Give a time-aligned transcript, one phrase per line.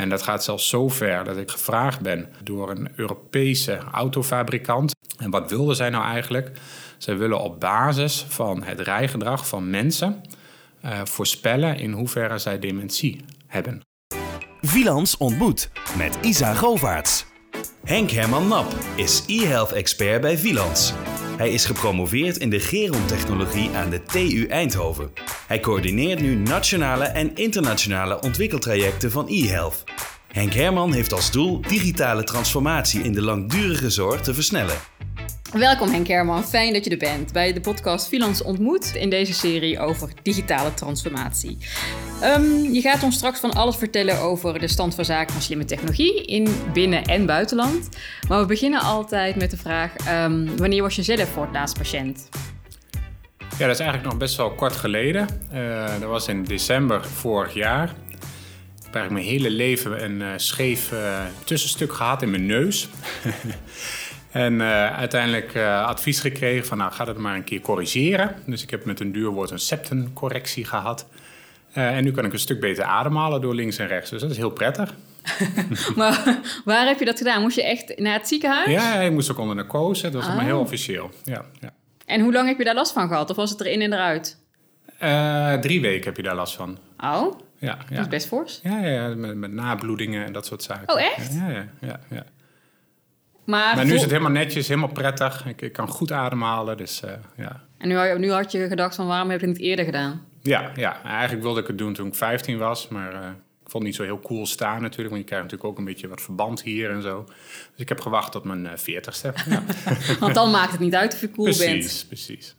[0.00, 4.94] En dat gaat zelfs zo ver dat ik gevraagd ben door een Europese autofabrikant.
[5.16, 6.50] En wat wilden zij nou eigenlijk?
[6.98, 10.20] Zij willen op basis van het rijgedrag van mensen
[10.84, 13.80] uh, voorspellen in hoeverre zij dementie hebben.
[14.60, 17.26] Vilans ontmoet met Isa Govaerts.
[17.84, 20.94] Henk Herman Nap is e-health expert bij Vilans.
[21.40, 25.12] Hij is gepromoveerd in de gerontechnologie aan de TU Eindhoven.
[25.46, 29.84] Hij coördineert nu nationale en internationale ontwikkeltrajecten van e-health.
[30.28, 34.76] Henk Herman heeft als doel digitale transformatie in de langdurige zorg te versnellen.
[35.52, 39.32] Welkom Henk Herman, fijn dat je er bent bij de podcast Finans ontmoet in deze
[39.32, 41.58] serie over digitale transformatie.
[42.22, 45.64] Um, je gaat ons straks van alles vertellen over de stand van zaken van slimme
[45.64, 47.88] technologie in binnen- en buitenland.
[48.28, 49.92] Maar we beginnen altijd met de vraag:
[50.24, 52.28] um, wanneer was je zelf voor het laatst patiënt?
[53.58, 55.28] Ja, dat is eigenlijk nog best wel kort geleden.
[55.54, 57.94] Uh, dat was in december vorig jaar.
[58.88, 62.88] Ik heb mijn hele leven een uh, scheef uh, tussenstuk gehad in mijn neus.
[64.30, 68.34] En uh, uiteindelijk uh, advies gekregen van nou ga dat maar een keer corrigeren.
[68.46, 71.06] Dus ik heb met een duur woord een septencorrectie gehad.
[71.74, 74.10] Uh, en nu kan ik een stuk beter ademhalen door links en rechts.
[74.10, 74.94] Dus dat is heel prettig.
[75.96, 77.42] maar waar heb je dat gedaan?
[77.42, 78.70] Moest je echt naar het ziekenhuis?
[78.70, 80.02] Ja, ik moest ook onder narcose.
[80.02, 80.36] Dat was oh.
[80.36, 81.10] maar heel officieel.
[81.24, 81.72] Ja, ja.
[82.06, 83.30] En hoe lang heb je daar last van gehad?
[83.30, 84.38] Of was het erin en eruit?
[85.60, 86.78] drie weken heb je daar last van.
[87.04, 87.96] Oh, ja, ja.
[87.96, 88.60] dat is best fors.
[88.62, 90.94] Ja, ja, met, met nabloedingen en dat soort zaken.
[90.94, 91.34] Oh, echt?
[91.34, 92.00] Ja, ja, ja.
[92.10, 92.24] ja.
[93.50, 95.46] Maar, maar nu is het helemaal netjes, helemaal prettig.
[95.46, 97.62] Ik, ik kan goed ademhalen, dus uh, ja.
[97.78, 100.24] En nu, nu, had je gedacht van waarom heb je het niet eerder gedaan?
[100.42, 103.28] Ja, ja, eigenlijk wilde ik het doen toen ik 15 was, maar uh,
[103.64, 105.08] ik vond het niet zo heel cool staan natuurlijk.
[105.08, 107.24] Want je krijgt natuurlijk ook een beetje wat verband hier en zo.
[107.70, 109.32] Dus ik heb gewacht tot mijn uh, 40ste.
[109.50, 109.62] Ja.
[110.18, 111.78] want dan maakt het niet uit of je cool precies, bent.
[111.78, 112.56] Precies, precies.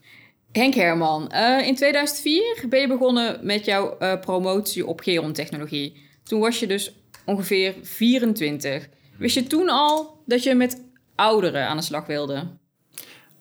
[0.51, 1.31] Henk Herman,
[1.63, 6.09] in 2004 ben je begonnen met jouw promotie op gerontechnologie.
[6.23, 6.93] Toen was je dus
[7.25, 8.87] ongeveer 24.
[9.21, 10.81] Wist je toen al dat je met
[11.15, 12.33] ouderen aan de slag wilde?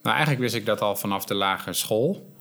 [0.02, 2.32] Nou, eigenlijk wist ik dat al vanaf de lagere school.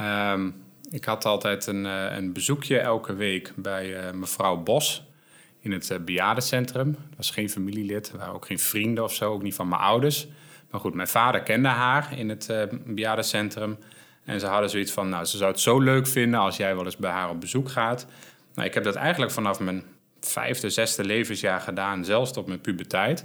[0.00, 5.04] Um, ik had altijd een, uh, een, bezoekje elke week bij uh, mevrouw Bos
[5.60, 6.92] in het uh.
[6.92, 10.26] Dat was geen familielid, waren ook geen vrienden of zo, ook niet van mijn ouders.
[10.70, 13.78] Maar goed, mijn vader kende haar in het bejaardencentrum.
[14.24, 16.84] En ze hadden zoiets van, nou, ze zou het zo leuk vinden als jij wel
[16.84, 18.06] eens bij haar op bezoek gaat.
[18.54, 19.84] Nou, ik heb dat eigenlijk vanaf mijn
[20.28, 23.24] vijfde, zesde levensjaar gedaan, zelfs tot mijn puberteit.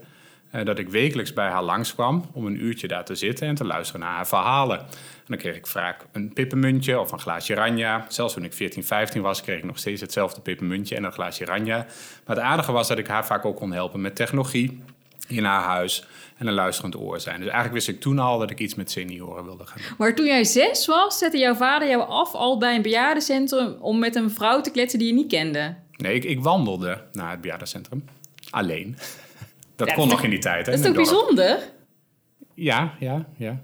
[0.56, 3.66] Uh, dat ik wekelijks bij haar langskwam om een uurtje daar te zitten en te
[3.66, 4.80] luisteren naar haar verhalen.
[4.80, 8.06] En dan kreeg ik vaak een pippenmuntje of een glaasje ranja.
[8.08, 11.46] Zelfs toen ik 14, 15 was, kreeg ik nog steeds hetzelfde pippenmuntje en een glaasje
[11.46, 11.86] ranja.
[12.26, 14.84] Maar het aardige was dat ik haar vaak ook kon helpen met technologie
[15.28, 16.06] in haar huis
[16.38, 17.36] en een luisterend oor zijn.
[17.36, 19.96] Dus eigenlijk wist ik toen al dat ik iets met senioren wilde gaan doen.
[19.98, 24.00] Maar toen jij zes was, zette jouw vader jou af al bij een bejaardencentrum om
[24.00, 25.76] met een vrouw te kletsen die je niet kende?
[26.02, 28.06] Nee, ik, ik wandelde naar het bejaardencentrum.
[28.50, 28.96] Alleen.
[29.76, 30.66] Dat ja, kon nog in die tijd.
[30.66, 31.60] Hè, dat is toch bijzonder?
[32.54, 33.62] Ja, ja, ja.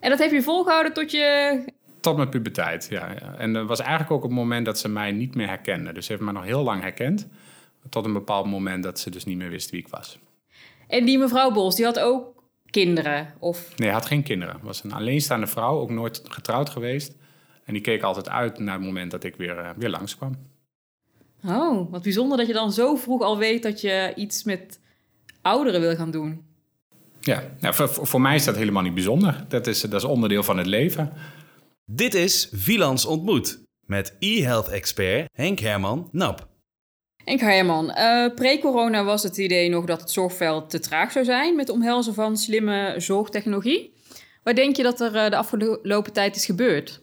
[0.00, 1.64] En dat heb je volgehouden tot je...
[2.00, 3.34] Tot mijn puberteit, ja, ja.
[3.34, 5.92] En dat was eigenlijk ook het moment dat ze mij niet meer herkende.
[5.92, 7.28] Dus ze heeft mij nog heel lang herkend.
[7.88, 10.18] Tot een bepaald moment dat ze dus niet meer wist wie ik was.
[10.86, 13.34] En die mevrouw Bos, die had ook kinderen?
[13.38, 13.78] Of...
[13.78, 14.56] Nee, had geen kinderen.
[14.62, 17.14] Was een alleenstaande vrouw, ook nooit getrouwd geweest.
[17.64, 20.34] En die keek altijd uit naar het moment dat ik weer, uh, weer langskwam.
[21.46, 24.80] Oh, wat bijzonder dat je dan zo vroeg al weet dat je iets met
[25.42, 26.44] ouderen wil gaan doen.
[27.20, 29.44] Ja, nou, voor, voor, mij is dat helemaal niet bijzonder.
[29.48, 31.12] Dat is, dat is onderdeel van het leven.
[31.84, 36.48] Dit is Vilans Ontmoet met e-health-expert Henk Herman Nap.
[37.24, 41.56] Henk Herman, uh, pre-corona was het idee nog dat het zorgveld te traag zou zijn
[41.56, 43.92] met omhelzen van slimme zorgtechnologie.
[44.42, 47.02] Wat denk je dat er uh, de afgelopen tijd is gebeurd?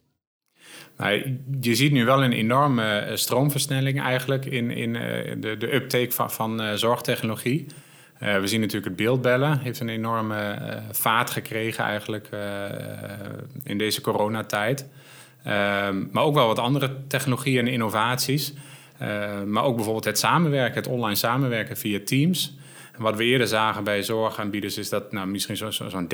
[0.97, 5.01] Nou, je ziet nu wel een enorme stroomversnelling eigenlijk in, in uh,
[5.37, 7.65] de, de uptake van, van zorgtechnologie.
[8.23, 10.57] Uh, we zien natuurlijk het beeldbellen, heeft een enorme
[10.91, 12.29] vaart gekregen eigenlijk
[13.63, 14.89] in deze coronatijd.
[15.43, 18.53] Ehm, maar ook wel wat andere technologieën en innovaties.
[19.45, 22.57] maar ook bijvoorbeeld het samenwerken, het online samenwerken via Teams.
[22.97, 26.07] En wat we eerder zagen bij zorgaanbieders is dat nou, misschien zo'n zo, zo 30%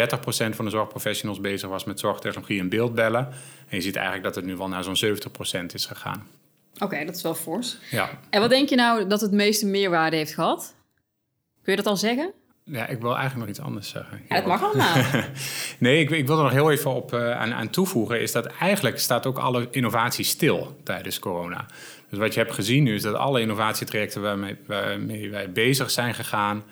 [0.50, 3.28] van de zorgprofessionals bezig was met zorgtechnologie en beeldbellen.
[3.68, 5.18] En je ziet eigenlijk dat het nu wel naar zo'n
[5.62, 6.28] 70% is gegaan.
[6.74, 7.78] Oké, okay, dat is wel fors.
[7.92, 8.10] Ja.
[8.30, 10.76] En wat denk je nou dat het meeste meerwaarde heeft gehad?
[11.64, 12.32] Kun je dat al zeggen?
[12.66, 14.22] Ja, ik wil eigenlijk nog iets anders zeggen.
[14.30, 14.96] Ja, dat mag allemaal.
[15.80, 18.22] nee, ik, ik, wil er nog heel even op uh, aan, aan, toevoegen...
[18.22, 21.66] is dat eigenlijk staat ook alle innovatie stil tijdens corona.
[22.14, 24.22] Dus wat je hebt gezien nu is dat alle innovatietrajecten...
[24.22, 26.64] waarmee, waarmee wij bezig zijn gegaan...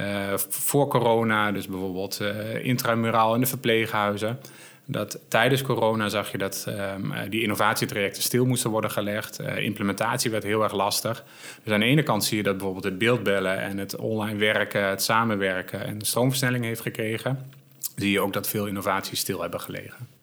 [0.00, 4.38] Uh, voor corona, dus bijvoorbeeld uh, intramuraal in de verpleeghuizen...
[4.84, 9.40] Dat tijdens corona zag je dat ehm, die innovatietrajecten stil moesten worden gelegd.
[9.40, 11.24] implementatie werd heel erg lastig.
[11.64, 14.88] Dus aan de ene kant zie je dat bijvoorbeeld het beeldbellen en het online werken,
[14.88, 17.50] het samenwerken en de stroomversnelling heeft gekregen.
[17.96, 20.17] Zie je ook dat veel innovaties stil hebben gelegen.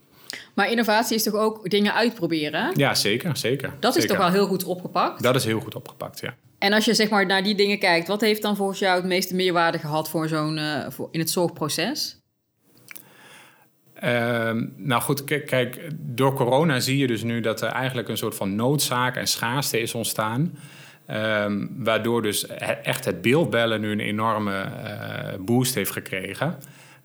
[0.55, 2.71] Maar innovatie is toch ook dingen uitproberen?
[2.75, 3.73] Ja, zeker, zeker.
[3.79, 5.23] Dat is toch wel heel goed opgepakt?
[5.23, 6.35] Dat is heel goed opgepakt, ja.
[6.57, 9.05] En als je zeg maar naar die dingen kijkt, wat heeft dan volgens jou het
[9.05, 12.19] meeste meerwaarde gehad voor zo'n uh, in het zorgproces?
[13.93, 18.35] Ehm, nou goed, kijk, door corona zie je dus nu dat er eigenlijk een soort
[18.35, 20.57] van noodzaak en schaarste is ontstaan.
[21.11, 22.47] Um, waardoor dus
[22.83, 26.57] echt het beeldbellen nu een enorme uh, boost heeft gekregen.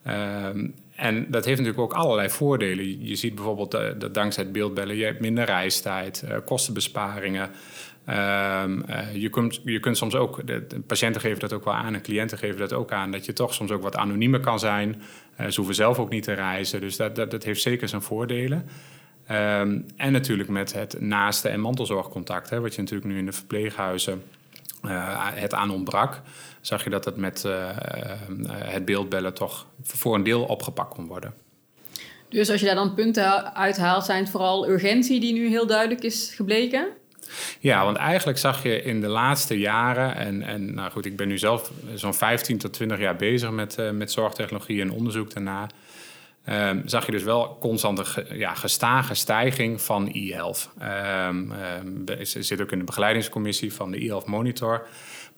[0.07, 3.07] Um, en dat heeft natuurlijk ook allerlei voordelen.
[3.07, 7.43] Je ziet bijvoorbeeld dat dankzij het beeldbellen je hebt minder reistijd, uh, kostenbesparingen.
[7.43, 11.95] Um, uh, je, kunt, je kunt soms ook, de, patiënten geven dat ook wel aan
[11.95, 15.03] en cliënten geven dat ook aan, dat je toch soms ook wat anoniemer kan zijn.
[15.49, 18.69] Ze hoeven zelf ook niet te reizen, dus dat, dat, dat heeft zeker zijn voordelen.
[19.31, 23.33] Um, en natuurlijk met het naaste- en mantelzorgcontact, hè, wat je natuurlijk nu in de
[23.33, 24.23] verpleeghuizen
[24.85, 26.21] uh, het aan ontbrak,
[26.61, 27.69] zag je dat het met uh,
[28.53, 31.35] het beeldbellen toch voor een deel opgepakt kon worden.
[32.29, 36.03] Dus als je daar dan punten uithaalt, zijn het vooral urgentie die nu heel duidelijk
[36.03, 36.89] is gebleken?
[37.61, 41.29] Ja, want eigenlijk zag je in de laatste jaren, en, en nou goed, ik ben
[41.29, 45.69] nu zelf zo'n 15 tot 20 jaar bezig met, uh, met zorgtechnologie en onderzoek daarna.
[46.51, 50.71] Um, zag je dus wel constante ja, gestage stijging van e-health.
[51.29, 51.53] Um,
[52.23, 54.87] zit ook in de begeleidingscommissie van de e-health monitor.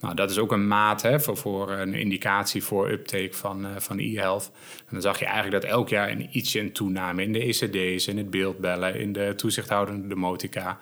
[0.01, 3.71] Nou, dat is ook een maat hè, voor, voor een indicatie voor uptake van, uh,
[3.77, 4.51] van e-health.
[4.79, 8.07] En dan zag je eigenlijk dat elk jaar een ietsje een toename in de ECD's,
[8.07, 10.79] in het beeldbellen, in de toezichthoudende demotica.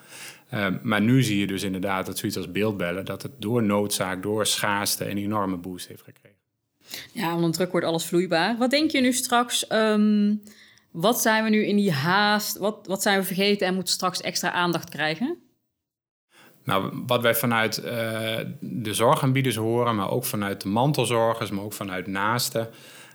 [0.83, 4.47] maar nu zie je dus inderdaad dat zoiets als beeldbellen, dat het door noodzaak, door
[4.47, 6.30] schaarste een enorme boost heeft gekregen.
[7.13, 8.57] Ja, onder druk wordt alles vloeibaar.
[8.59, 9.73] Wat denk je nu straks?
[9.73, 10.43] Um,
[10.91, 12.59] wat zijn we nu in die haast?
[12.59, 15.39] Wat, wat zijn we vergeten en moeten straks extra aandacht krijgen?
[16.65, 17.85] Nou, wat wij vanuit uh,
[18.61, 22.69] de zorgaanbieders horen, maar ook vanuit de mantelzorgers, maar ook vanuit naasten,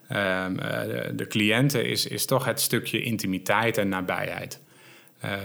[0.10, 4.62] uh, de, de cliënten, is, is toch het stukje intimiteit en nabijheid.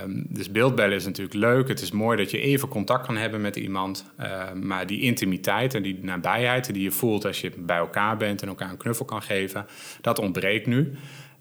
[0.03, 1.69] Um, dus beeldbellen is natuurlijk leuk.
[1.69, 4.13] Het is mooi dat je even contact kan hebben met iemand.
[4.21, 8.43] Uh, maar die intimiteit en die nabijheid die je voelt als je bij elkaar bent
[8.43, 9.67] en elkaar een knuffel kan geven,
[10.01, 10.93] dat ontbreekt nu.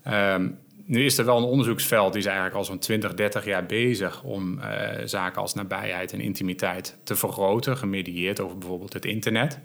[0.07, 3.65] Um, nu is er wel een onderzoeksveld die is eigenlijk al zo'n 20, 30 jaar
[3.65, 4.63] bezig om uh,
[5.05, 9.59] zaken als nabijheid en intimiteit te vergroten, gemedieerd over bijvoorbeeld het internet.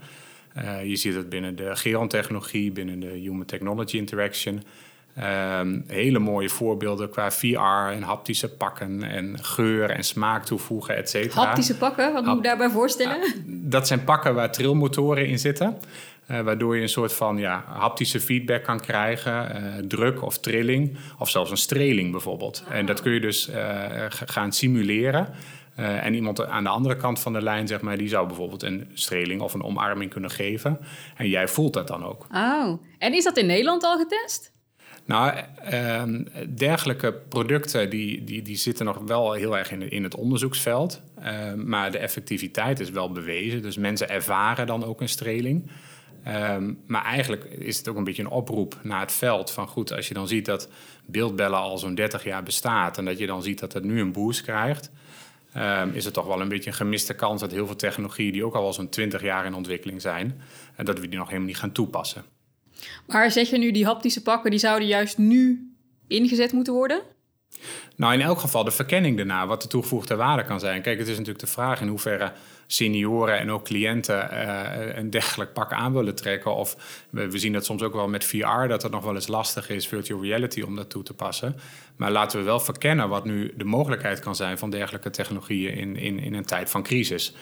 [0.56, 4.62] Uh, je ziet het binnen de gerontechnologie, binnen de Human Technology Interaction.
[5.18, 11.10] Um, hele mooie voorbeelden qua VR en haptische pakken en geur en smaak toevoegen, et
[11.10, 11.44] cetera.
[11.44, 13.16] Haptische pakken, wat moet ik daarbij voorstellen?
[13.20, 15.76] Uh, dat zijn pakken waar trilmotoren in zitten.
[16.30, 20.96] Uh, waardoor je een soort van ja, haptische feedback kan krijgen, uh, druk of trilling,
[21.18, 22.64] of zelfs een streling bijvoorbeeld.
[22.70, 23.56] En dat kun je dus uh,
[24.08, 25.28] gaan simuleren.
[25.76, 28.90] en iemand aan de andere kant van de lijn, zeg maar, die zou bijvoorbeeld een
[28.94, 30.78] streling of een omarming kunnen geven.
[31.16, 32.26] En jij voelt dat dan ook.
[32.32, 34.53] Oh, en is dat in Nederland al getest?
[35.06, 35.40] Nou,
[35.72, 36.02] uh,
[36.48, 41.02] dergelijke producten die, die, die zitten nog wel heel erg in, in het onderzoeksveld.
[41.18, 43.62] Uh, maar de effectiviteit is wel bewezen.
[43.62, 45.70] Dus mensen ervaren dan ook een streling.
[46.28, 49.50] Um, maar eigenlijk is het ook een beetje een oproep naar het veld.
[49.50, 50.68] Van goed, als je dan ziet dat
[51.06, 52.98] beeldbellen al zo'n 30 jaar bestaat...
[52.98, 54.90] en dat je dan ziet dat het nu een boost krijgt...
[55.92, 58.32] Is het toch wel een beetje een gemiste kans dat heel veel technologieën...
[58.32, 60.40] die ook al wel zo'n 20 jaar in ontwikkeling zijn...
[60.76, 62.24] en dat we die nog helemaal niet gaan toepassen.
[63.06, 65.72] Maar zeg je nu, die haptische pakken, die zouden juist nu
[66.06, 67.02] ingezet moeten worden?
[67.96, 70.82] Nou, in elk geval de verkenning daarna, wat de toegevoegde waarde kan zijn.
[70.82, 72.32] Kijk, het is natuurlijk de vraag in hoeverre
[72.66, 76.54] senioren en ook cliënten uh, een dergelijk pak aan willen trekken.
[76.54, 76.76] Of
[77.10, 79.88] we, zien dat soms ook wel met VR, dat het nog wel eens lastig is,
[79.88, 81.56] virtual reality, om dat toe te passen.
[81.96, 85.96] Maar laten we wel verkennen wat nu de mogelijkheid kan zijn van dergelijke technologieën in,
[85.96, 87.34] in, in een tijd van crisis.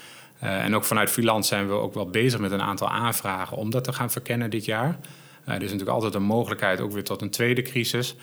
[0.42, 3.70] Uh, en ook vanuit Freelance zijn we ook wel bezig met een aantal aanvragen om
[3.70, 4.98] dat te gaan verkennen dit jaar.
[5.42, 8.16] Uh, er is natuurlijk altijd een mogelijkheid ook weer tot een tweede crisis.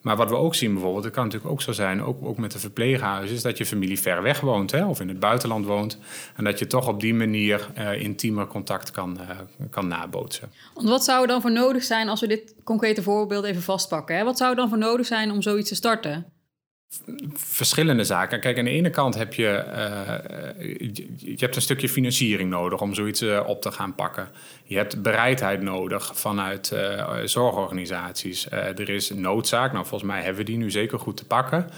[0.00, 2.52] Maar wat we ook zien bijvoorbeeld, het kan natuurlijk ook zo zijn, ook, ook met
[2.52, 5.98] de verpleeghuizen, is dat je familie ver weg woont hè, of in het buitenland woont.
[6.36, 9.30] En dat je toch op die manier uh, intiemer contact kan, uh,
[9.70, 10.50] kan nabootsen.
[10.74, 14.16] Want wat zou er dan voor nodig zijn als we dit concrete voorbeeld even vastpakken?
[14.16, 14.24] Hè?
[14.24, 16.37] Wat zou er dan voor nodig zijn om zoiets te starten?
[17.34, 18.40] Verschillende zaken.
[18.40, 22.94] Kijk, aan de ene kant heb je, uh, je hebt een stukje financiering nodig om
[22.94, 24.28] zoiets uh, op te gaan pakken.
[24.64, 28.50] Je hebt bereidheid nodig vanuit uh, zorgorganisaties.
[28.50, 29.72] er is noodzaak.
[29.72, 31.70] Nou, volgens mij hebben we die nu zeker goed te pakken.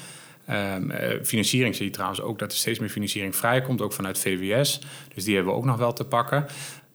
[0.50, 4.80] Um, financiering zie je trouwens ook dat er steeds meer financiering vrijkomt, ook vanuit VWS.
[5.14, 6.46] Dus die hebben we ook nog wel te pakken.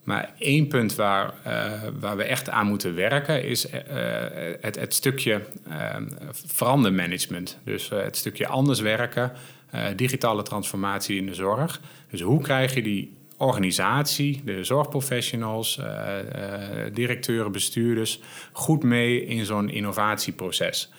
[0.05, 1.33] Maar één punt waar,
[1.99, 3.67] waar we echt aan moeten werken is
[4.61, 5.41] het, het, stukje
[6.31, 7.57] verandermanagement.
[7.63, 9.31] Dus het stukje anders werken,
[9.95, 11.81] digitale transformatie in de zorg.
[12.09, 15.79] Dus hoe krijg je die organisatie, de zorgprofessionals,
[16.93, 18.21] directeuren, bestuurders,
[18.51, 20.91] goed mee in zo'n innovatieproces.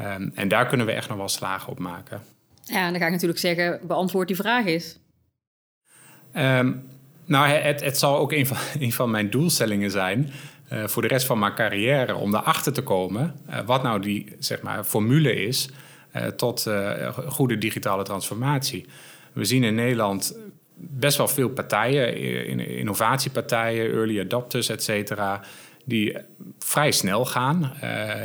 [0.00, 2.22] Um, en daar kunnen we echt nog wel slagen op maken.
[2.62, 4.98] Ja, en dan ga ik natuurlijk zeggen, beantwoord die vraag eens.
[6.36, 6.88] Um,
[7.26, 8.56] nou, het, het zal ook een van,
[9.00, 10.30] van mijn doelstellingen zijn
[10.72, 13.34] uh, voor de rest van mijn carrière om erachter te komen
[13.66, 15.68] wat nou die zeg maar, formule is
[16.36, 16.66] tot
[17.26, 18.86] goede digitale transformatie.
[19.32, 20.38] We zien in Nederland
[20.74, 22.16] best wel veel partijen,
[22.68, 25.40] innovatiepartijen, early adopters, et cetera,
[25.84, 26.16] die
[26.58, 27.72] vrij snel gaan.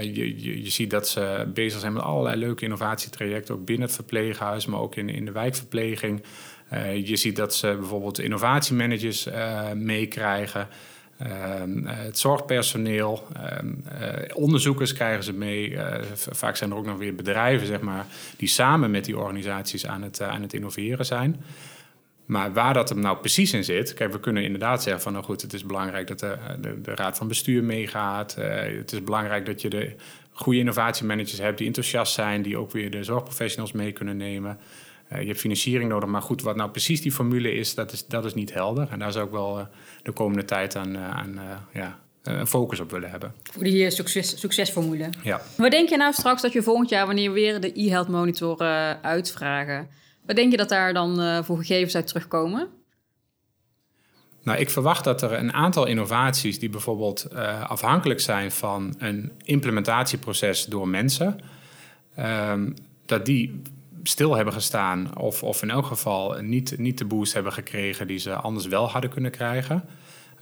[0.02, 3.96] Je, je, je, ziet dat ze bezig zijn met allerlei leuke innovatietrajecten, ook binnen het
[3.96, 6.24] verpleeghuis, maar ook in, in de wijkverpleging.
[6.74, 10.68] Uh, je ziet dat ze bijvoorbeeld innovatiemanagers uh, meekrijgen.
[11.86, 13.28] het zorgpersoneel,
[14.34, 15.78] onderzoekers krijgen ze mee.
[16.14, 18.06] vaak zijn er ook nog weer bedrijven, zeg maar,
[18.38, 21.44] die samen met die organisaties aan het, aan het innoveren zijn.
[22.26, 25.26] Maar waar dat hem nou precies in zit, kijk, we kunnen inderdaad zeggen van, nou
[25.26, 28.36] goed, het is belangrijk dat de, de, de raad van bestuur meegaat.
[28.36, 29.96] Het is belangrijk dat je de
[30.32, 34.60] goede innovatiemanagers hebt die enthousiast zijn, die ook weer de zorgprofessionals mee kunnen nemen.
[35.14, 38.06] Uh, je hebt financiering nodig, maar goed, wat nou precies die formule is, dat is,
[38.06, 38.88] dat is niet helder.
[38.92, 39.66] En daar zou ik wel uh,
[40.04, 41.40] de komende tijd aan, aan
[41.74, 43.34] ja, een focus op willen hebben.
[43.44, 45.10] Voor die succes, succesformule.
[45.24, 45.42] Ja.
[45.58, 48.58] Wat denk je nou straks dat je volgend jaar, wanneer we weer de e-health monitor
[49.02, 49.90] uitvragen,
[50.26, 52.68] wat denk je dat daar dan uh, voor gegevens uit terugkomen?
[54.44, 59.32] Nou, ik verwacht dat er een aantal innovaties die bijvoorbeeld uh, afhankelijk zijn van een
[59.44, 61.40] implementatieproces door mensen,
[62.20, 62.74] um,
[63.06, 63.62] dat die
[64.04, 68.18] stil hebben gestaan of, of in elk geval niet, niet de boost hebben gekregen die
[68.18, 69.84] ze anders wel hadden kunnen krijgen.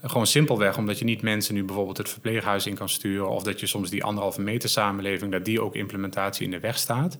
[0.02, 3.60] Gewoon simpelweg omdat je niet mensen nu bijvoorbeeld het verpleeghuis in kan sturen of dat
[3.60, 7.16] je soms die anderhalve meter samenleving, dat die ook implementatie in de weg staat.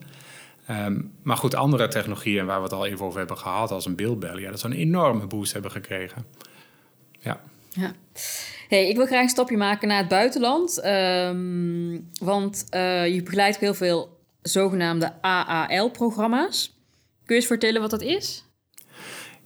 [0.69, 3.95] Um, maar goed, andere technologieën waar we het al even over hebben gehad, als een
[3.95, 6.25] beeldbel, ja, dat zou een enorme boost hebben gekregen.
[7.19, 7.41] Ja.
[7.69, 7.93] ja.
[8.67, 10.85] Hey, ik wil graag een stapje maken naar het buitenland.
[10.85, 16.75] Um, want uh, je begeleidt heel veel zogenaamde AAL-programma's.
[17.25, 18.43] Kun je eens vertellen wat dat is?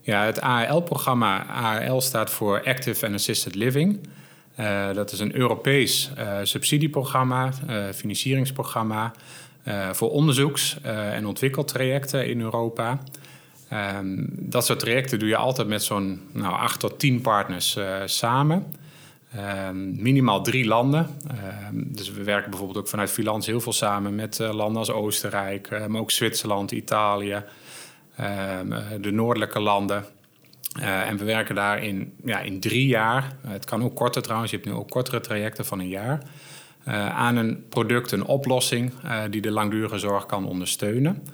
[0.00, 4.08] Ja, het AAL-programma, AAL staat voor Active and Assisted Living.
[4.60, 7.52] Uh, dat is een Europees uh, subsidieprogramma,
[7.94, 9.12] financieringsprogramma
[9.68, 12.98] uh, voor onderzoeks- en ontwikkeltrajecten in Europa.
[13.72, 18.66] Um, dat soort trajecten doe je altijd met zo'n nou, acht tot tien partners samen.
[19.68, 21.08] Um, minimaal drie landen.
[21.70, 25.88] Um, dus we werken bijvoorbeeld ook vanuit Filans heel veel samen met landen als Oostenrijk,
[25.88, 27.44] maar ook Zwitserland, Italië,
[29.00, 30.04] de noordelijke landen.
[30.80, 33.36] En we werken daar in, ja, in drie jaar.
[33.46, 36.22] het kan ook korter trouwens, je hebt nu ook kortere trajecten van een jaar.
[37.14, 38.92] Aan een product, een oplossing
[39.30, 41.26] die de langdurige zorg kan ondersteunen.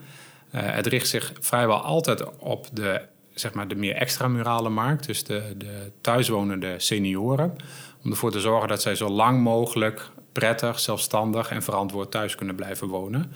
[0.51, 3.01] Het richt zich vrijwel altijd op de,
[3.35, 7.57] zeg maar, de meer extramurale markt, dus de, de thuiswonende senioren.
[8.05, 12.55] Om ervoor te zorgen dat zij zo lang mogelijk prettig, zelfstandig en verantwoord thuis kunnen
[12.55, 13.33] blijven wonen.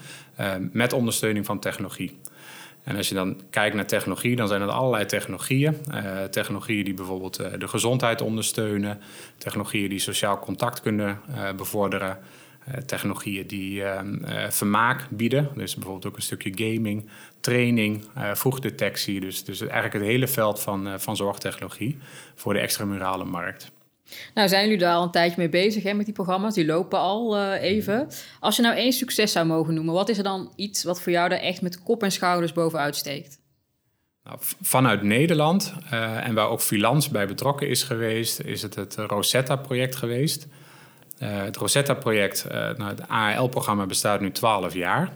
[0.73, 2.19] met ondersteuning van technologie.
[2.87, 5.77] En als je dan kijkt naar technologie, dan zijn het allerlei technologieën.
[5.91, 9.01] Uh, technologieën die bijvoorbeeld uh, de gezondheid ondersteunen,
[9.39, 11.21] technologieën die sociaal contact kunnen
[11.57, 12.19] bevorderen,
[12.87, 17.09] technologieën die ehm, vermaak bieden, dus bijvoorbeeld ook een stukje gaming,
[17.41, 19.21] training, vroegdetectie.
[19.21, 21.99] Dus, dus eigenlijk het hele veld van, van zorgtechnologie
[22.35, 23.73] voor de extramurale markt.
[24.35, 26.55] Nou, zijn jullie daar al een tijdje mee bezig hè, met die programma's?
[26.55, 28.09] Die lopen al uh, even.
[28.41, 31.13] Als je nou één succes zou mogen noemen, wat is er dan iets wat voor
[31.13, 33.39] jou daar echt met kop en schouders bovenuit steekt?
[34.25, 38.95] Nou, vanuit Nederland, uh, en waar ook Filans bij betrokken is geweest, is het het
[38.95, 40.47] Rosetta-project geweest.
[41.19, 45.13] Uh, het Rosetta-project, nou, het AAL-programma bestaat nu 12 jaar.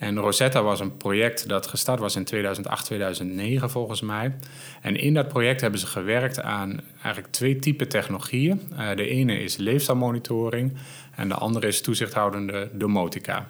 [0.00, 4.34] En Rosetta was een project dat gestart was in 2008, 2009 volgens mij.
[4.80, 8.60] En in dat project hebben ze gewerkt aan eigenlijk twee typen technologieën.
[8.72, 10.72] Uh, de ene is leefstijlmonitoring
[11.14, 13.48] en de andere is toezichthoudende domotica.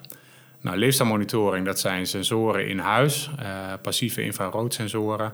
[0.61, 5.33] Nou, leefstijlmonitoring, dat zijn sensoren in huis, uh, passieve infraroodsensoren,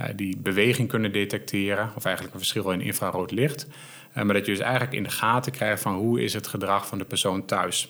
[0.00, 3.66] uh, die beweging kunnen detecteren, of eigenlijk een verschil in infrarood licht.
[4.14, 6.98] maar dat je dus eigenlijk in de gaten krijgt van hoe is het gedrag van
[6.98, 7.88] de persoon thuis.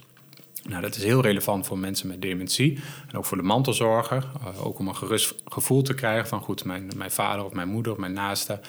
[0.69, 2.79] Nou, dat is heel relevant voor mensen met dementie
[3.11, 4.25] en ook voor de mantelzorger.
[4.41, 7.69] Uh, ook om een gerust gevoel te krijgen van goed, mijn, mijn vader of mijn
[7.69, 8.61] moeder of mijn naaste,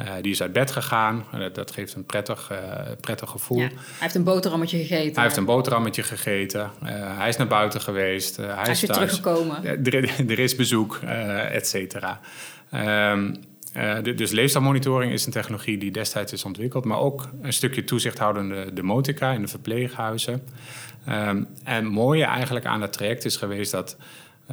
[0.00, 1.24] uh, die is uit bed gegaan.
[1.34, 2.52] Uh, dat geeft een prettig,
[3.00, 3.58] prettig gevoel.
[3.58, 5.14] Ja, hij heeft een boterhammetje gegeten.
[5.14, 6.70] Hij heeft een boterhammetje gegeten.
[6.84, 8.36] hij is naar buiten geweest.
[8.36, 9.64] hij, is, weer teruggekomen.
[9.64, 10.96] er, er, is bezoek,
[11.52, 12.20] et cetera.
[12.74, 13.34] Um,
[14.02, 19.32] dus leefstijlmonitoring is een technologie die destijds is ontwikkeld, maar ook een stukje toezichthoudende demotica
[19.32, 20.42] in de verpleeghuizen.
[21.08, 23.96] Um, en mooie eigenlijk aan dat traject is geweest dat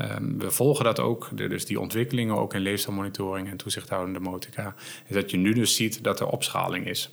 [0.01, 4.75] um, we volgen dat ook, de, dus die ontwikkelingen ook in leefstijlmonitoring en toezichthoudende demotica,
[5.07, 7.09] is dat je nu dus ziet dat er opschaling is.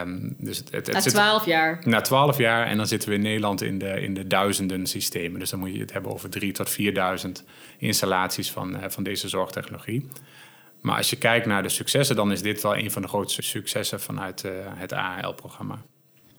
[0.00, 1.80] Um, dus het, het, na twaalf jaar?
[1.84, 5.40] Na twaalf jaar en dan zitten we in Nederland in de, in de duizenden systemen.
[5.40, 7.44] Dus dan moet je het hebben over drie tot vierduizend
[7.78, 10.08] installaties van, uh, van deze zorgtechnologie.
[10.80, 13.42] Maar als je kijkt naar de successen, dan is dit wel een van de grootste
[13.42, 15.78] successen vanuit uh, het AHL-programma.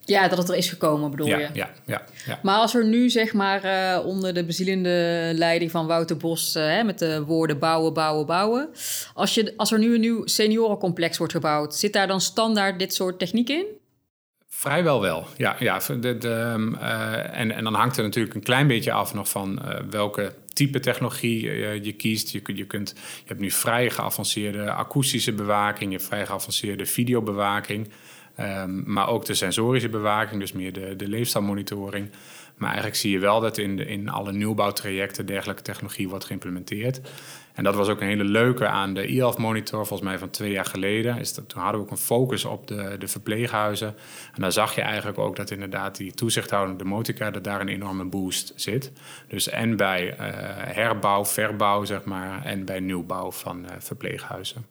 [0.06, 1.50] Ja, dat het er is gekomen, bedoel ja, je?
[1.54, 2.40] Ja, ja, ja.
[2.44, 6.56] Maar als er nu, zeg maar, uh, onder de bezielende leiding van Wouter Bos...
[6.56, 8.70] Uh, met de woorden bouwen, bouwen, bouwen...
[9.14, 11.76] Als, je, als er nu een nieuw seniorencomplex wordt gebouwd...
[11.76, 13.66] zit daar dan standaard dit soort techniek in?
[14.48, 15.56] Vrijwel wel, ja.
[15.60, 19.30] ja de, de, uh, en, en dan hangt er natuurlijk een klein beetje af nog
[19.30, 21.42] van welke type technologie
[21.84, 22.30] je kiest.
[22.30, 27.90] Je, je, kunt, je hebt nu vrij geavanceerde akoestische bewaking, je hebt vrij geavanceerde videobewaking...
[28.40, 32.10] Um, maar ook de sensorische bewaking, dus meer de, de leefstijlmonitoring.
[32.58, 37.02] Maar eigenlijk zie je wel dat in, de, in alle nieuwbouwtrajecten dergelijke technologie wordt geïmplementeerd.
[37.58, 40.52] En dat was ook een hele leuke aan de e-health monitor, volgens mij van twee
[40.52, 41.18] jaar geleden.
[41.18, 43.96] Is dat, toen hadden we ook een focus op de, de verpleeghuizen.
[44.34, 48.06] En daar zag je eigenlijk ook dat inderdaad die toezichthoudende motica, dat daar een enorme
[48.06, 48.92] boost zit.
[49.28, 50.16] Dus en bij uh,
[50.76, 54.66] herbouw, verbouw, zeg maar, en bij nieuwbouw van uh, verpleeghuizen.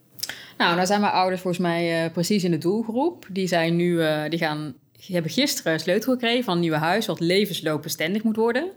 [0.58, 3.26] Nou, nou zijn mijn ouders volgens mij uh, precies in de doelgroep.
[3.30, 4.74] Die zijn nu, die gaan,
[5.12, 8.70] hebben gisteren een sleutel gekregen van een nieuw huis, wat levensloopbestendig moet worden.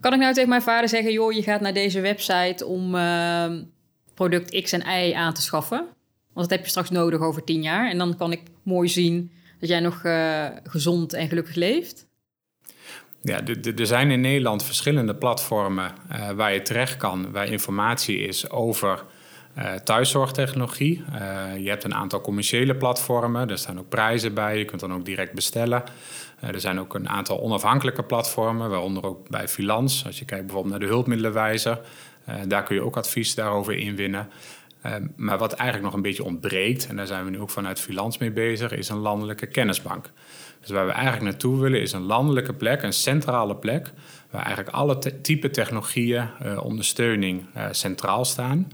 [0.00, 3.52] Kan ik nou tegen mijn vader zeggen, joh, je gaat naar deze website om uh,
[4.14, 5.78] product X en Y aan te schaffen?
[6.32, 7.90] Want dat heb je straks nodig over tien jaar.
[7.90, 10.00] En dan kan ik mooi zien dat jij nog
[10.64, 12.06] gezond en gelukkig leeft.
[13.22, 13.40] Ja,
[13.76, 15.92] er zijn in Nederland verschillende platformen
[16.36, 19.04] waar je terecht kan, waar informatie is over
[19.58, 21.04] uh, thuiszorgtechnologie.
[21.14, 24.92] Uh, je hebt een aantal commerciële platformen, daar staan ook prijzen bij, je kunt dan
[24.92, 25.82] ook direct bestellen.
[26.44, 30.06] Uh, er zijn ook een aantal onafhankelijke platformen, waaronder ook bij Filans.
[30.06, 31.80] Als je kijkt bijvoorbeeld naar de hulpmiddelenwijzer,
[32.46, 34.28] daar kun je ook advies daarover inwinnen.
[35.16, 38.18] maar wat eigenlijk nog een beetje ontbreekt, en daar zijn we nu ook vanuit Filans
[38.18, 40.10] mee bezig, is een landelijke kennisbank.
[40.60, 43.92] Dus waar we eigenlijk naartoe willen is een landelijke plek, een centrale plek,
[44.30, 46.28] waar eigenlijk alle type technologieën,
[46.60, 48.68] ondersteuning centraal staan.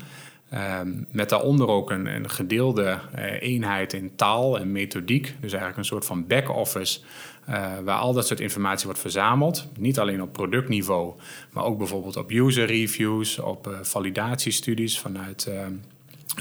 [0.54, 5.24] Um, met daaronder ook een, een gedeelde uh, eenheid in taal en methodiek.
[5.40, 7.00] Dus eigenlijk een soort van back-office
[7.48, 9.66] uh, waar al dat soort informatie wordt verzameld.
[9.78, 11.12] Niet alleen op productniveau,
[11.50, 15.50] maar ook bijvoorbeeld op user reviews, op uh, validatiestudies vanuit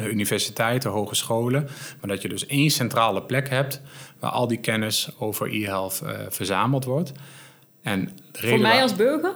[0.01, 1.67] universiteiten, hogescholen.
[1.99, 3.81] Maar dat je dus één centrale plek hebt
[4.19, 7.11] waar al die kennis over e-health verzameld wordt.
[7.81, 9.33] En Voor mij als burger?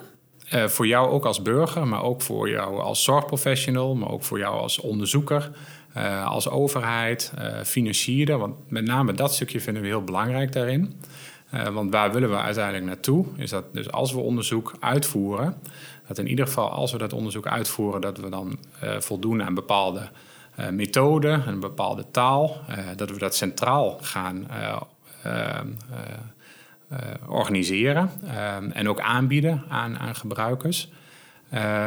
[0.54, 4.40] Uh, voor jou ook als burger, maar ook voor jou als zorgprofessional, maar ook voor
[4.40, 5.52] jou als onderzoeker,
[5.98, 8.38] uh, als overheid, uh, financierder.
[8.38, 11.00] Want met name dat stukje vinden we heel belangrijk daarin.
[11.74, 13.26] want waar willen we uiteindelijk naartoe?
[13.36, 15.56] Is dat dus als we onderzoek uitvoeren,
[16.08, 18.58] dat in ieder geval als we dat onderzoek uitvoeren, dat we dan
[19.00, 20.10] voldoen aan bepaalde
[20.72, 22.62] methoden, een bepaalde taal,
[22.96, 24.48] dat we dat centraal gaan
[25.26, 25.60] uh,
[27.28, 30.92] organiseren um, en ook aanbieden aan, aan gebruikers.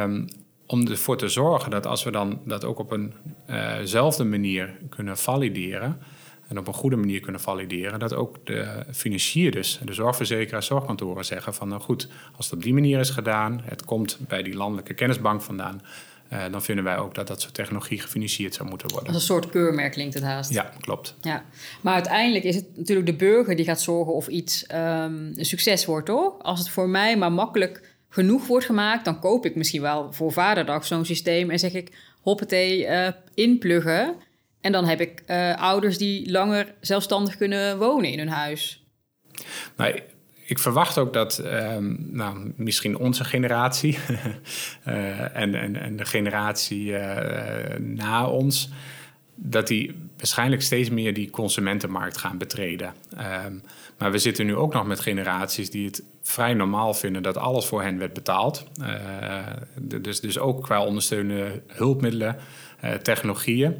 [0.01, 0.27] Um,
[0.67, 2.91] om ervoor te zorgen dat als we dan dat ook op
[3.47, 5.99] eenzelfde uh manier kunnen valideren
[6.47, 11.53] en op een goede manier kunnen valideren, dat ook de financierders, de zorgverzekeraars, zorgkantoren zeggen
[11.53, 14.93] van nou goed, als het op die manier is gedaan, het komt bij die landelijke
[14.93, 15.81] kennisbank vandaan,
[16.33, 19.07] uh, dan vinden wij ook dat dat soort technologie gefinancierd zou moeten worden.
[19.07, 20.53] Als een soort keurmerk klinkt het haast.
[20.53, 21.15] Ja, klopt.
[21.21, 21.45] Ja.
[21.81, 24.77] Maar uiteindelijk is het natuurlijk de burger die gaat zorgen of iets um,
[25.35, 26.39] een succes wordt, toch?
[26.41, 30.31] Als het voor mij maar makkelijk genoeg wordt gemaakt, dan koop ik misschien wel voor
[30.31, 34.15] Vaderdag zo'n systeem en zeg ik hoppatee, uh, inpluggen.
[34.61, 38.85] En dan heb ik uh, ouders die langer zelfstandig kunnen wonen in hun huis.
[39.77, 40.03] Nee,
[40.45, 43.97] ik verwacht ook dat um, nou, misschien onze generatie
[44.87, 48.69] uh, en, en, en, de generatie uh, na ons,
[49.35, 52.93] dat die waarschijnlijk steeds meer die consumentenmarkt gaan betreden.
[53.45, 53.61] Um,
[53.97, 57.65] maar we zitten nu ook nog met generaties die het vrij normaal vinden dat alles
[57.65, 58.65] voor hen werd betaald.
[58.81, 58.87] Uh,
[59.81, 62.37] dus, dus ook qua ondersteunende hulpmiddelen,
[63.01, 63.75] technologieën.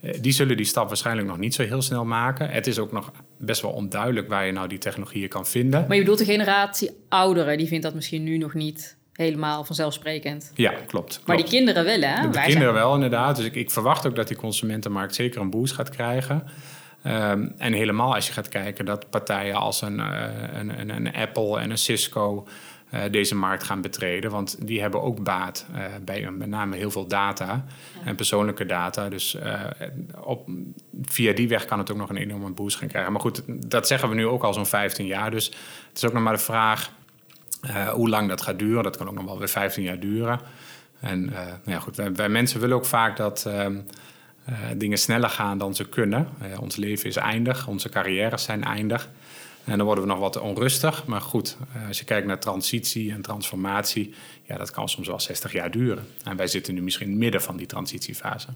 [0.00, 2.50] Eh, die zullen die stap waarschijnlijk nog niet zo heel snel maken.
[2.50, 5.84] Het is ook nog best wel onduidelijk waar je nou die technologieën kan vinden.
[5.86, 10.52] Maar je bedoelt de generatie ouderen, die vindt dat misschien nu nog niet helemaal vanzelfsprekend.
[10.54, 10.86] Ja, klopt.
[10.86, 11.26] klopt.
[11.26, 12.30] Maar die kinderen wel, hè?
[12.30, 13.36] De, kinderen wel, inderdaad.
[13.36, 16.44] Dus ik, ik, verwacht ook dat die consumentenmarkt zeker een boost gaat krijgen.
[17.06, 21.14] Um, en helemaal als je gaat kijken dat partijen als een, uh, een, een, een,
[21.14, 22.46] Apple en een Cisco
[23.10, 24.30] deze markt gaan betreden.
[24.30, 25.66] Want die hebben ook baat
[26.04, 27.64] bij met name heel veel data
[28.04, 29.08] en persoonlijke data.
[29.08, 29.36] Dus
[30.20, 30.48] op,
[31.02, 33.12] via die weg kan het ook nog een enorme boost gaan krijgen.
[33.12, 35.30] Maar goed, dat zeggen we nu ook al zo'n 15 jaar.
[35.30, 35.46] Dus
[35.88, 36.90] het is ook nog maar de vraag
[37.92, 38.82] hoe lang dat gaat duren.
[38.82, 40.40] Dat kan ook nog wel weer 15 jaar duren.
[41.00, 43.80] En nou ja, goed, wij, wij, mensen willen ook vaak dat ehm, uh,
[44.76, 46.28] dingen sneller gaan dan ze kunnen.
[46.42, 49.10] Uh, ons leven is eindig, onze carrières zijn eindig.
[49.64, 51.06] En dan worden we nog wat onrustig.
[51.06, 55.20] Maar goed, uh, als je kijkt naar transitie en transformatie, ja, dat kan soms wel
[55.20, 56.06] 60 jaar duren.
[56.24, 58.48] En wij zitten nu misschien midden van die transitiefase.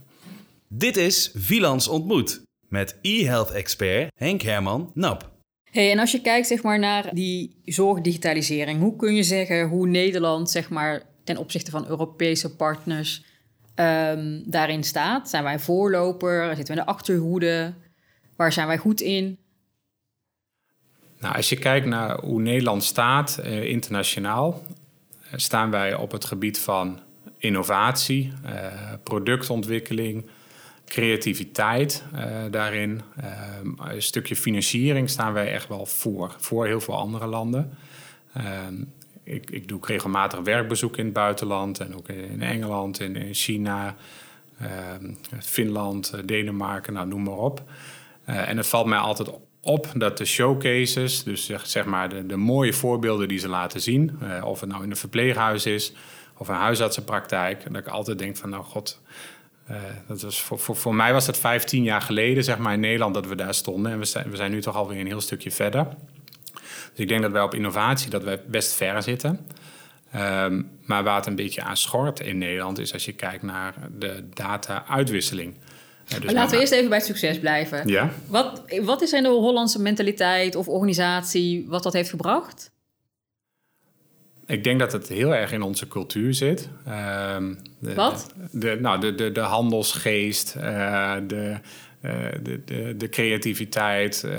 [0.69, 5.33] Dit is Vilans Ontmoet met e-health-expert Henk Herman Nap.
[5.71, 9.87] Hey, en als je kijkt zeg maar, naar die zorgdigitalisering, hoe kun je zeggen hoe
[9.87, 13.25] Nederland zeg maar, ten opzichte van Europese partners
[13.75, 15.29] um, daarin staat?
[15.29, 16.57] Zijn wij voorloper?
[16.57, 17.75] Zitten we in de achterhoede?
[18.37, 19.39] Waar zijn wij goed in?
[21.19, 24.63] Nou, als je kijkt naar hoe Nederland staat eh, internationaal,
[25.31, 27.01] eh, staan wij op het gebied van
[27.39, 30.27] innovatie, eh, productontwikkeling,
[30.87, 33.01] creativiteit eh, daarin.
[33.17, 37.71] Ehm, een stukje financiering staan wij echt wel voor, voor heel veel andere landen.
[39.25, 43.97] Ik, ik doe regelmatig werkbezoek in het buitenland en ook in Engeland, in, in China,
[44.59, 47.63] ehm, Finland, eh, Denemarken, nou noem maar op.
[48.29, 52.27] Uh, en het valt mij altijd op dat de showcases, dus zeg, zeg maar de,
[52.27, 55.93] de, mooie voorbeelden die ze laten zien, uh, of het nou in een verpleeghuis is
[56.37, 59.01] of een huisartsenpraktijk, dat ik altijd denk van nou god,
[60.07, 63.15] dat was voor, voor, voor mij was het 15 jaar geleden zeg maar in Nederland
[63.15, 65.51] dat we daar stonden en we zijn, we zijn nu toch alweer een heel stukje
[65.51, 65.87] verder.
[66.95, 69.47] Dus ik denk dat wij op innovatie dat wij best ver zitten.
[70.17, 73.75] Um, maar waar het een beetje aan schort in Nederland is als je kijkt naar
[73.99, 75.55] de data-uitwisseling.
[75.55, 77.89] Uh, dus laten we eerst even bij het succes blijven.
[77.89, 78.11] Ja?
[78.27, 82.73] Wat, wat is in de Hollandse mentaliteit of organisatie wat dat heeft gebracht?
[84.47, 86.69] Ik denk dat het heel erg in onze cultuur zit.
[86.89, 88.35] Um, de, Wat?
[88.51, 91.59] De, nou, de, de, de handelsgeest, uh, de,
[92.43, 94.33] de, de, de, creativiteit, uh,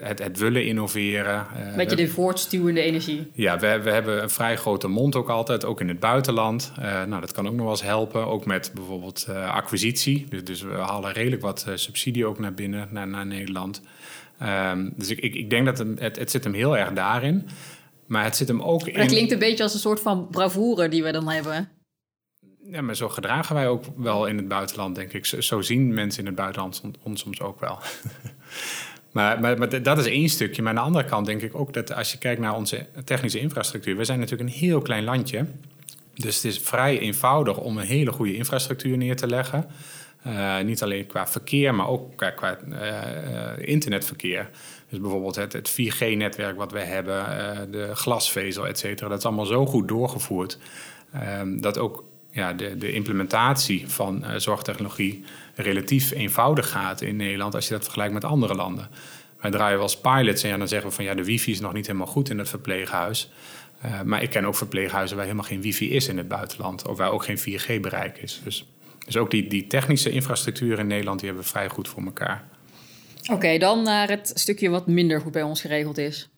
[0.00, 1.46] het, het, willen innoveren.
[1.56, 3.30] Uh, Beetje de voortstuwende energie.
[3.32, 6.72] Ja, we, we, hebben een vrij grote mond ook altijd, ook in het buitenland.
[7.06, 10.26] nou, dat kan ook nog wel eens helpen, ook met bijvoorbeeld acquisitie.
[10.28, 13.82] Dus, dus, we halen redelijk wat subsidie ook naar binnen, naar, naar Nederland.
[14.42, 17.48] Um, dus ik, ik, ik, denk dat het, het, zit hem heel erg daarin.
[18.06, 18.98] Maar het zit hem ook in...
[18.98, 21.68] Dat klinkt een beetje als een soort van bravoure die we dan hebben.
[22.70, 25.26] Ja, maar zo gedragen wij ook wel in het buitenland, denk ik.
[25.26, 27.78] Zo, zien mensen in het buitenland ons soms ook wel.
[29.12, 30.62] maar, maar, maar, dat is één stukje.
[30.62, 33.38] Maar aan de andere kant denk ik ook dat als je kijkt naar onze technische
[33.38, 33.96] infrastructuur...
[33.96, 35.46] we zijn natuurlijk een heel klein landje.
[36.14, 39.66] Dus het is vrij eenvoudig om een hele goede infrastructuur neer te leggen.
[40.26, 44.50] Uh, niet alleen qua verkeer, maar ook qua, qua uh, internetverkeer.
[44.88, 49.08] Dus bijvoorbeeld het, het 4G-netwerk wat we hebben, uh, de glasvezel, et cetera.
[49.08, 50.58] Dat is allemaal zo goed doorgevoerd...
[51.40, 52.04] Um, dat ook
[52.38, 55.24] ja, de, de implementatie van uh, zorgtechnologie
[55.54, 58.88] relatief eenvoudig gaat in Nederland als je dat vergelijkt met andere landen.
[59.40, 61.86] Wij draaien wel pilots en dan zeggen we van ja, de wifi is nog niet
[61.86, 63.30] helemaal goed in het verpleeghuis.
[63.84, 66.88] Uh, maar ik ken ook verpleeghuizen waar helemaal geen wifi is in het buitenland.
[66.88, 68.40] Of waar ook geen 4G-bereik is.
[68.44, 68.66] Dus,
[69.04, 72.48] dus ook die, die technische infrastructuur in Nederland, die hebben we vrij goed voor elkaar.
[73.32, 76.28] Oké, dan naar het stukje wat minder goed bij ons geregeld is.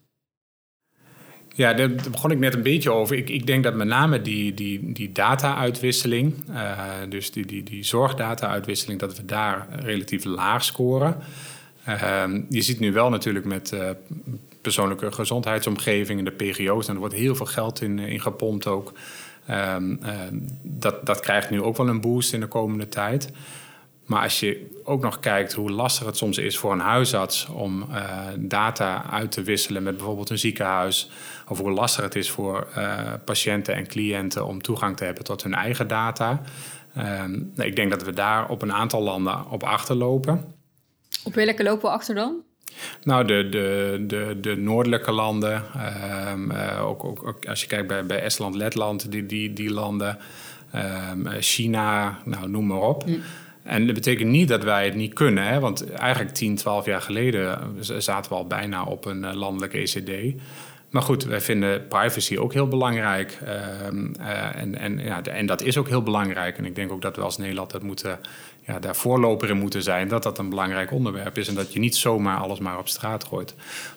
[1.61, 3.17] Ja, daar begon ik net een beetje over.
[3.17, 7.85] Ik, ik denk dat met name die, die, die data-uitwisseling, uh, dus die, die, die
[7.85, 11.17] zorgdata-uitwisseling, dat we daar relatief laag scoren.
[11.89, 13.91] Uh, je ziet nu wel natuurlijk met uh,
[14.61, 18.93] persoonlijke gezondheidsomgeving in de PGO's, en er wordt heel veel geld in, in gepompt ook.
[19.47, 19.97] Ehm,
[20.63, 23.33] dat, dat krijgt nu ook wel een boost in de komende tijd.
[24.07, 27.87] Maar als je ook nog kijkt hoe lastig het soms is voor een huisarts om
[28.39, 31.11] data uit te wisselen met bijvoorbeeld een ziekenhuis,
[31.51, 35.43] of hoe lastig het is voor uh, patiënten en cliënten om toegang te hebben tot
[35.43, 36.41] hun eigen data.
[36.99, 40.45] Um, ik denk dat we daar op een aantal landen op achterlopen.
[41.25, 42.35] Op welke lopen we achter dan?
[43.03, 45.65] Nou, de, de, de, de noordelijke landen,
[46.33, 49.73] um, uh, ook, ook, ook, als je kijkt bij, bij Estland, Letland, die, die, die
[49.73, 50.19] landen,
[50.75, 53.07] um, China, nou, noem maar op.
[53.07, 53.23] Mm.
[53.63, 55.45] En dat betekent niet dat wij het niet kunnen.
[55.45, 55.61] Hè?
[55.61, 60.41] Want eigenlijk 10, 12 jaar geleden zaten we al bijna op een eh, landelijke ECD.
[60.91, 63.39] Maar goed, wij vinden privacy ook heel belangrijk.
[63.43, 63.51] Uh,
[64.21, 66.59] uh, en, en, ja, en dat is ook heel belangrijk.
[66.59, 68.21] En ik denk ook dat we als Nederland dat moeten,
[68.67, 70.09] ja, daar voorloper in moeten zijn.
[70.09, 71.49] Dat dat een belangrijk onderwerp is.
[71.49, 73.55] En dat je niet zomaar alles maar op straat gooit.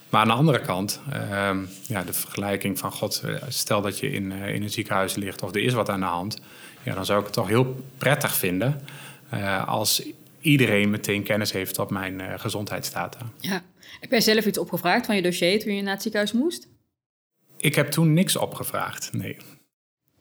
[0.08, 1.50] Maar aan de andere kant, uh,
[1.86, 2.92] ja, de vergelijking van...
[2.92, 6.00] God, eh, stel dat je in, in een ziekenhuis ligt of er is wat aan
[6.00, 6.40] de hand.
[6.82, 8.80] Ja, dan zou ik het toch heel prettig vinden
[9.66, 10.02] als
[10.40, 13.18] iedereen meteen kennis heeft op mijn uh, gezondheidsdata.
[13.38, 13.62] Ja.
[14.00, 16.68] Heb jij zelf iets opgevraagd van je dossier toen je naar het ziekenhuis moest?
[17.64, 19.36] Ik heb toen niks opgevraagd, nee.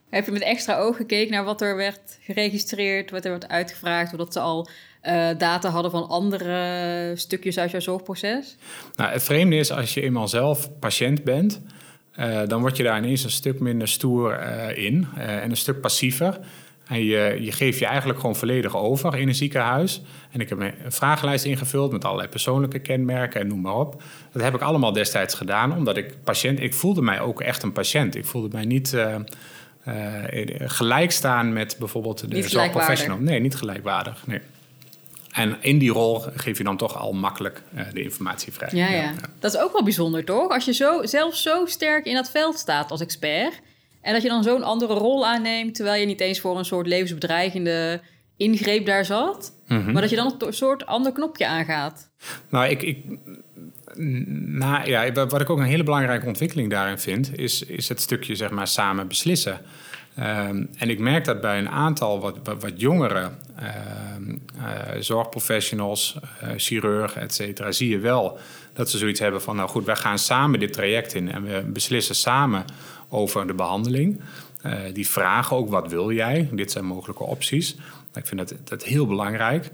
[0.10, 4.12] Heb je met extra oog gekeken naar wat er werd geregistreerd, wat er werd uitgevraagd,
[4.12, 4.69] omdat ze al
[5.03, 8.56] uh, data hadden van andere stukjes uit jouw zorgproces?
[8.95, 11.62] Nou, het vreemde is, als je eenmaal zelf patiënt bent,
[12.19, 15.82] uh, dan word je daar ineens een stuk minder stoer uh, in en een stuk
[15.82, 16.39] passiever.
[16.87, 20.01] En je, je geeft je eigenlijk gewoon volledig over in een ziekenhuis.
[20.31, 24.03] En ik heb een vragenlijst ingevuld met allerlei persoonlijke kenmerken en noem maar op.
[24.31, 26.59] Dat heb ik allemaal destijds gedaan, omdat ik patiënt...
[26.59, 28.15] Ik voelde mij ook echt een patiënt.
[28.15, 29.15] Ik voelde mij niet uh,
[29.87, 29.93] uh,
[30.59, 33.17] gelijk staan met bijvoorbeeld de zorgprofessional.
[33.17, 34.27] Nee, niet gelijkwaardig.
[34.27, 34.41] Nee.
[35.31, 38.69] En in die rol geef je dan toch al makkelijk uh, de informatie vrij.
[38.71, 40.49] Ja, ja, ja, dat is ook wel bijzonder, toch?
[40.49, 43.61] Als je zo, zelf zo sterk in dat veld staat als expert...
[44.03, 46.87] En dat je dan zo'n andere rol aanneemt, terwijl je niet eens voor een soort
[46.87, 48.01] levensbedreigende
[48.37, 49.53] ingreep daar zat.
[49.67, 52.09] Maar dat je dan een soort ander knopje aangaat.
[52.49, 52.81] Nou, ik.
[52.81, 53.05] ik
[54.45, 58.35] nou, ja, wat ik ook een hele belangrijke ontwikkeling daarin vind, is, is het stukje
[58.35, 59.61] zeg maar samen beslissen.
[60.19, 63.67] Um, en ik merk dat bij een aantal wat, wat, wat jongere uh,
[64.57, 68.37] uh, zorgprofessionals, uh, chirurgen, et cetera, zie je wel
[68.73, 71.63] dat ze zoiets hebben van: nou goed, wij gaan samen dit traject in en we
[71.73, 72.65] beslissen samen
[73.13, 74.21] over de behandeling.
[74.65, 76.49] Uh, die vragen ook, wat wil jij?
[76.52, 77.76] Dit zijn mogelijke opties.
[78.13, 79.69] Ik vind dat, dat heel belangrijk.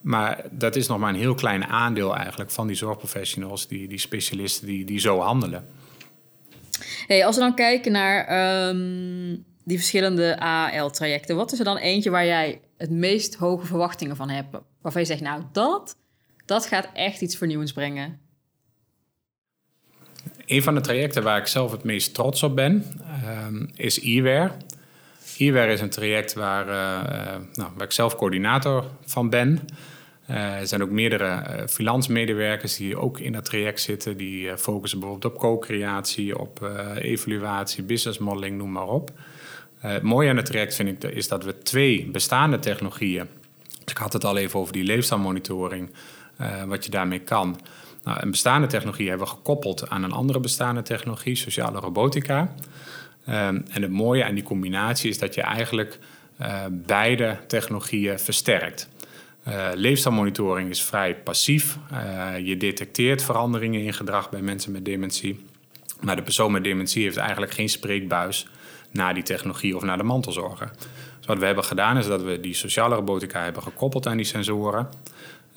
[0.00, 3.98] Maar dat is nog maar een heel klein aandeel eigenlijk van die zorgprofessionals, die, die
[3.98, 5.66] specialisten die, die zo handelen.
[7.06, 12.10] Hey, als we dan kijken naar um, die verschillende AL-trajecten, wat is er dan eentje
[12.10, 14.56] waar jij het meest hoge verwachtingen van hebt?
[14.80, 15.96] Waarvan je zegt, nou, dat,
[16.44, 18.20] dat gaat echt iets vernieuwends brengen.
[20.46, 22.84] Een van de trajecten waar ik zelf het meest trots op ben,
[23.24, 24.50] uh, is eWare.
[25.38, 29.68] eWare is een traject waar, uh, nou, waar ik zelf coördinator van ben.
[30.30, 34.16] Uh, er zijn ook meerdere freelance medewerkers die ook in dat traject zitten.
[34.16, 39.10] Die focussen bijvoorbeeld op co-creatie, op evaluatie, business modeling, noem maar op.
[39.78, 43.26] het mooie aan het traject vind ik is dat we twee bestaande technologieën...
[43.84, 45.90] Dus ik had het al even over die leefstijlmonitoring,
[46.66, 47.60] wat je daarmee kan...
[48.06, 52.40] Nou, een bestaande technologie hebben we gekoppeld aan een andere bestaande technologie, sociale robotica.
[53.28, 55.98] Um, en het mooie aan die combinatie is dat je eigenlijk
[56.40, 58.88] uh, beide technologieën versterkt.
[59.48, 61.78] Uh, is vrij passief.
[61.92, 65.44] Uh, je detecteert veranderingen in gedrag bij mensen met dementie.
[66.00, 68.46] Maar de persoon met dementie heeft eigenlijk geen spreekbuis
[68.90, 70.70] naar die technologie of naar de mantelzorger.
[71.18, 74.26] Dus wat we hebben gedaan is dat we die sociale robotica hebben gekoppeld aan die
[74.26, 74.88] sensoren.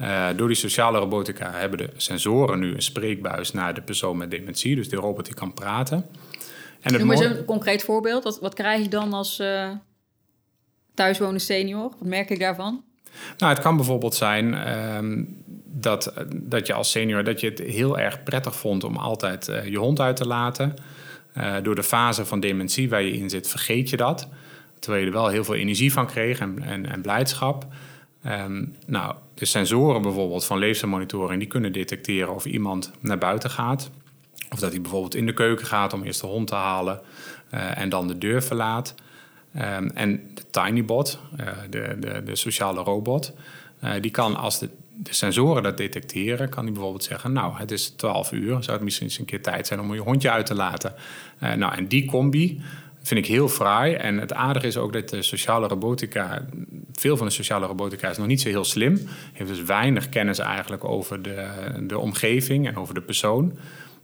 [0.02, 4.32] Uh, door die sociale robotica hebben de sensoren nu een spreekbuis naar de persoon met
[4.32, 4.76] dementie.
[4.76, 6.06] Dus de robot die kan praten.
[6.82, 8.24] En Noem eens een concreet voorbeeld.
[8.24, 9.70] Wat, wat krijg je dan als uh,
[10.94, 11.82] thuiswonende senior?
[11.82, 12.84] Wat merk ik daarvan?
[13.38, 15.26] Nou, het kan bijvoorbeeld zijn uh,
[15.66, 19.68] dat, dat je als senior dat je het heel erg prettig vond om altijd uh,
[19.68, 20.74] je hond uit te laten.
[21.64, 24.28] door de fase van dementie waar je in zit, vergeet je dat.
[24.80, 27.66] Terwijl je er wel heel veel energie van kreeg en, en, en blijdschap.
[28.26, 31.40] Um, nou, de sensoren bijvoorbeeld van leefstijlmonitoring...
[31.40, 33.90] die kunnen detecteren of iemand naar buiten gaat.
[34.50, 37.02] Of dat hij bijvoorbeeld in de keuken gaat om eerst de hond te halen...
[37.54, 38.96] Uh, en dan de deur verlaat.
[39.56, 43.34] Um, en de TinyBot, uh, de, de, de sociale robot...
[43.84, 46.50] Uh, die kan als de, de sensoren dat detecteren...
[46.50, 47.32] kan die bijvoorbeeld zeggen...
[47.32, 49.80] nou, het is 12 uur, zou het misschien eens een keer tijd zijn...
[49.80, 50.94] om je hondje uit te laten.
[51.40, 52.62] nou, en die combi
[53.10, 53.94] vind ik heel fraai.
[53.94, 56.46] En het aardige is ook dat de sociale robotica,
[56.94, 59.08] veel van de sociale robotica is nog niet zo heel slim.
[59.34, 61.48] Heeft dus weinig kennis eigenlijk over de,
[61.88, 63.58] de omgeving en over de persoon.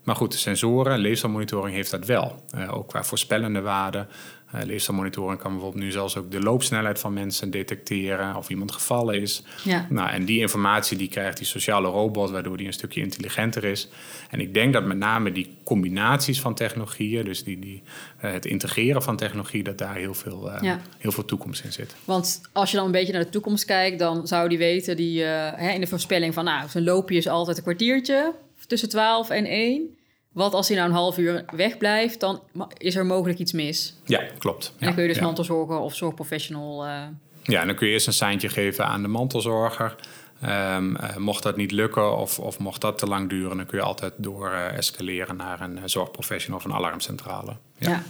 [0.03, 2.43] Maar goed, de sensoren, leefstijlmonitoring heeft dat wel.
[2.57, 4.07] Uh, ook qua voorspellende waarden.
[4.55, 9.21] Uh, leefstijlmonitoring kan bijvoorbeeld nu zelfs ook de loopsnelheid van mensen detecteren of iemand gevallen
[9.21, 9.43] is.
[9.63, 9.88] Ja.
[9.89, 13.89] Nou, en die informatie die krijgt die sociale robot, waardoor die een stukje intelligenter is.
[14.29, 17.84] En ik denk dat met name die combinaties van technologieën, dus die, die,
[18.23, 20.81] uh, het integreren van technologie, dat daar heel veel, ja.
[20.97, 21.95] heel veel toekomst in zit.
[22.03, 25.23] Want als je dan een beetje naar de toekomst kijkt, dan zou die weten die
[25.23, 28.34] hè, in de voorspelling van nou, zo'n loopje is altijd een kwartiertje
[28.67, 29.95] tussen 12 en 1.
[30.35, 32.41] Wat als hij nou een half uur wegblijft, dan
[32.77, 33.93] is er mogelijk iets mis.
[34.03, 34.73] Ja, klopt.
[34.77, 36.85] En dan kun je dus mantelzorger of zorgprofessional...
[36.85, 37.03] Uh...
[37.43, 39.95] Ja, en dan kun je eerst een seintje geven aan de mantelzorger.
[40.43, 43.57] Um, uh, mocht dat niet lukken of, of mocht dat te lang duren...
[43.57, 47.57] dan kun je altijd door uh, escaleren naar een zorgprofessional of een alarmcentrale.
[47.77, 47.89] Ja.
[47.89, 48.03] ja.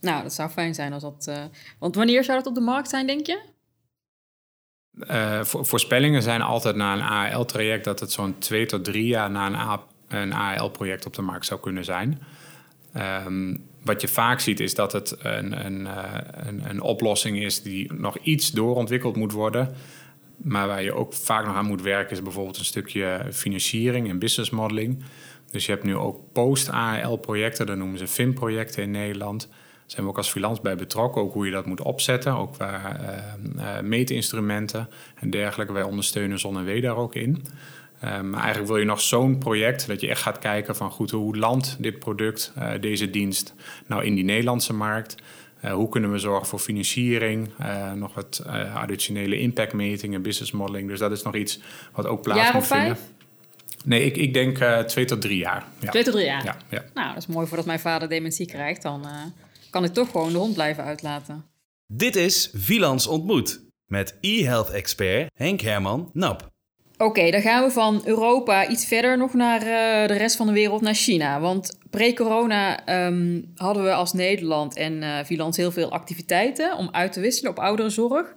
[0.00, 1.30] nou, dat zou fijn zijn als dat...
[1.78, 3.38] Want wanneer zou dat op de markt zijn, denk je?
[5.42, 7.84] voorspellingen zijn altijd na een AL-traject...
[7.84, 9.56] dat het zo'n twee tot drie jaar na een
[10.12, 12.22] een AL-project op de markt zou kunnen zijn.
[13.26, 17.62] Um, wat je vaak ziet is dat het een, een, uh, een, een, oplossing is
[17.62, 19.74] die nog iets doorontwikkeld moet worden.
[20.36, 24.18] Maar waar je ook vaak nog aan moet werken is bijvoorbeeld een stukje financiering en
[24.18, 25.04] business modeling.
[25.50, 29.48] Dus je hebt nu ook post-AL-projecten, dat noemen ze FIM-projecten in Nederland.
[29.48, 32.52] Daar zijn we ook als freelance bij betrokken, ook hoe je dat moet opzetten, ook
[32.52, 32.96] qua
[33.56, 35.72] uh, meetinstrumenten en dergelijke.
[35.72, 37.44] Wij ondersteunen Zon en W daar ook in.
[38.02, 41.36] Maar eigenlijk wil je nog zo'n project dat je echt gaat kijken van goed, hoe
[41.36, 43.54] landt dit product, deze dienst,
[43.86, 45.14] nou in die Nederlandse markt?
[45.72, 47.48] hoe kunnen we zorgen voor financiering,
[47.94, 50.88] nog wat additionele impactmetingen, business modeling.
[50.88, 51.60] Dus dat is nog iets
[51.92, 52.98] wat ook plaats Jaar moet vijf?
[52.98, 53.22] vinden.
[53.84, 55.64] Nee, ik, ik denk uh, twee tot drie jaar.
[55.80, 55.90] Ja.
[55.90, 56.44] Twee tot drie jaar?
[56.44, 56.84] Ja, ja.
[56.94, 58.82] Nou, dat is mooi voordat mijn vader dementie krijgt.
[58.82, 59.10] Dan uh,
[59.70, 61.44] kan ik toch gewoon de hond blijven uitlaten.
[61.86, 66.51] Dit is Vilans Ontmoet met e-health expert Henk Herman Nap.
[67.02, 70.52] Oké, dan gaan we van Europa iets verder nog naar uh, de rest van de
[70.52, 71.40] wereld, naar China.
[71.40, 77.20] Want pre-corona um, hadden we als Nederland en uh, heel veel activiteiten om uit te
[77.20, 78.34] wisselen op ouderenzorg.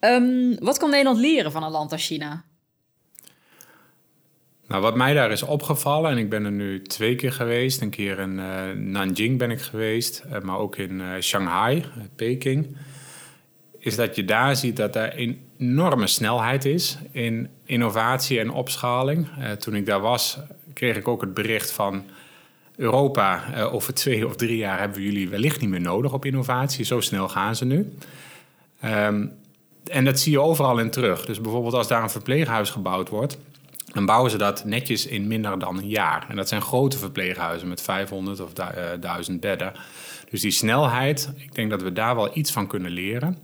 [0.00, 2.44] Um, wat kan Nederland leren van een land als China?
[4.66, 7.80] Nou, wat mij daar is opgevallen, en ik ben er nu twee keer geweest.
[7.80, 11.84] Een keer in uh, Nanjing ben ik geweest, maar ook in Shanghai,
[12.16, 12.76] Peking.
[13.78, 19.28] Is dat je daar ziet dat er een enorme snelheid is in innovatie en opschaling.
[19.58, 20.38] toen ik daar was,
[20.72, 22.04] kreeg ik ook het bericht van...
[22.76, 23.42] Europa,
[23.72, 26.84] over twee of drie jaar hebben we jullie wellicht niet meer nodig op innovatie.
[26.84, 27.92] Zo snel gaan ze nu.
[28.84, 29.32] Um,
[29.84, 31.26] en dat zie je overal in terug.
[31.26, 33.38] Dus bijvoorbeeld als daar een verpleeghuis gebouwd wordt
[33.92, 36.26] dan bouwen ze dat netjes in minder dan een jaar.
[36.28, 38.52] En dat zijn grote verpleeghuizen met 500 of
[39.00, 39.72] 1000 bedden.
[40.30, 43.38] Dus die snelheid, ik denk dat we daar wel iets van kunnen leren.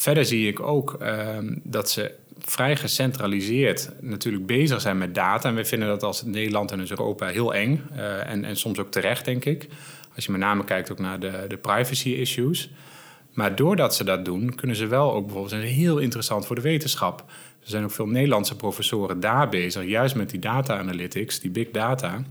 [0.00, 5.48] Verder zie ik ook uh, dat ze vrij gecentraliseerd natuurlijk bezig zijn met data.
[5.48, 7.82] En we vinden dat als Nederland en dus Europa heel eng.
[7.92, 9.68] Uh, en, en soms ook terecht, denk ik.
[10.14, 12.70] Als je met name kijkt ook naar de, de privacy issues.
[13.32, 15.50] Maar doordat ze dat doen, kunnen ze wel ook bijvoorbeeld...
[15.50, 17.20] zijn heel interessant voor de wetenschap.
[17.60, 21.70] Er zijn ook veel Nederlandse professoren daar bezig, juist met die data analytics, die big
[21.70, 22.24] data,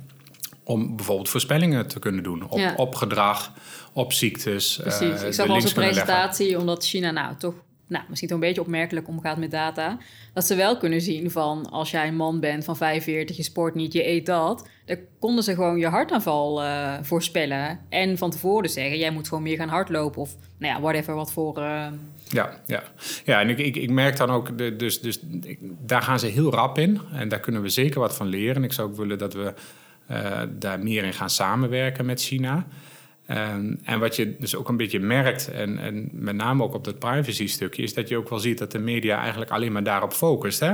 [0.70, 2.74] om bijvoorbeeld voorspellingen te kunnen doen op, Ja.
[2.76, 3.54] op gedrag,
[3.94, 4.80] op ziektes.
[4.82, 5.00] Precies.
[5.22, 5.82] eh, ik zag wel een leggen.
[5.82, 7.54] presentatie, omdat China nou toch
[7.88, 9.98] nou, misschien toch een beetje opmerkelijk omgaat met data.
[10.34, 13.76] Dat ze wel kunnen zien van als jij een man bent van 45, je sport
[13.76, 14.68] niet, je eet dat.
[14.86, 17.80] Dan konden ze gewoon je hartaanval eh, voorspellen.
[17.90, 20.22] En van tevoren zeggen, jij moet gewoon meer gaan hardlopen.
[20.22, 21.58] Of nou ja, whatever, wat voor...
[21.58, 21.88] eh,
[22.28, 22.84] Ja, ja.
[23.26, 26.26] ja en ik, ik, ik merk dan ook, de, dus, dus ik- daar gaan ze
[26.28, 27.00] heel rap in.
[27.14, 28.64] En daar kunnen we zeker wat van leren.
[28.64, 29.54] Ik zou ook willen dat we eh,
[30.50, 32.68] daar meer in gaan samenwerken met China.
[33.26, 36.84] En, en wat je dus ook een beetje merkt, en, en met name ook op
[36.84, 40.14] dat privacy-stukje, is dat je ook wel ziet dat de media eigenlijk alleen maar daarop
[40.14, 40.60] focust.
[40.60, 40.74] Hè?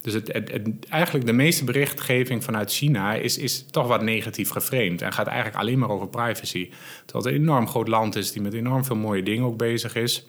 [0.00, 5.02] Dus het, het, eigenlijk de meeste berichtgeving vanuit China is, is toch wat negatief geframed
[5.02, 6.70] en gaat eigenlijk alleen maar over privacy.
[7.04, 9.94] Terwijl het een enorm groot land is die met enorm veel mooie dingen ook bezig
[9.94, 10.26] is.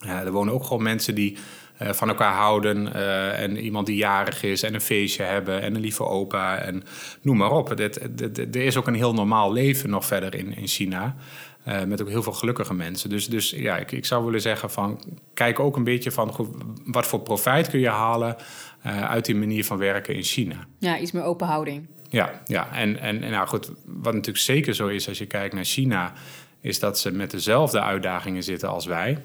[0.00, 1.36] Er wonen ook gewoon mensen die
[1.76, 2.94] eh, van elkaar houden.
[2.94, 6.82] eh, en iemand die jarig is en een feestje hebben en een lieve opa en
[7.20, 7.70] noem maar op.
[7.70, 11.16] Er is ook een heel normaal leven nog verder in, in China.
[11.64, 13.10] eh, met ook heel veel gelukkige mensen.
[13.10, 15.02] Dus, dus ja, ik, ik zou willen zeggen van...
[15.34, 16.48] kijk ook een beetje van goed,
[16.84, 18.36] wat voor profijt kun je halen...
[18.82, 20.56] uit die manier van werken in China.
[20.78, 21.86] ja, iets meer open houding.
[22.08, 22.68] Ja, ja.
[22.72, 26.12] En, en, en nou goed, wat natuurlijk zeker zo is als je kijkt naar China,
[26.60, 29.18] is dat ze met dezelfde uitdagingen zitten als wij.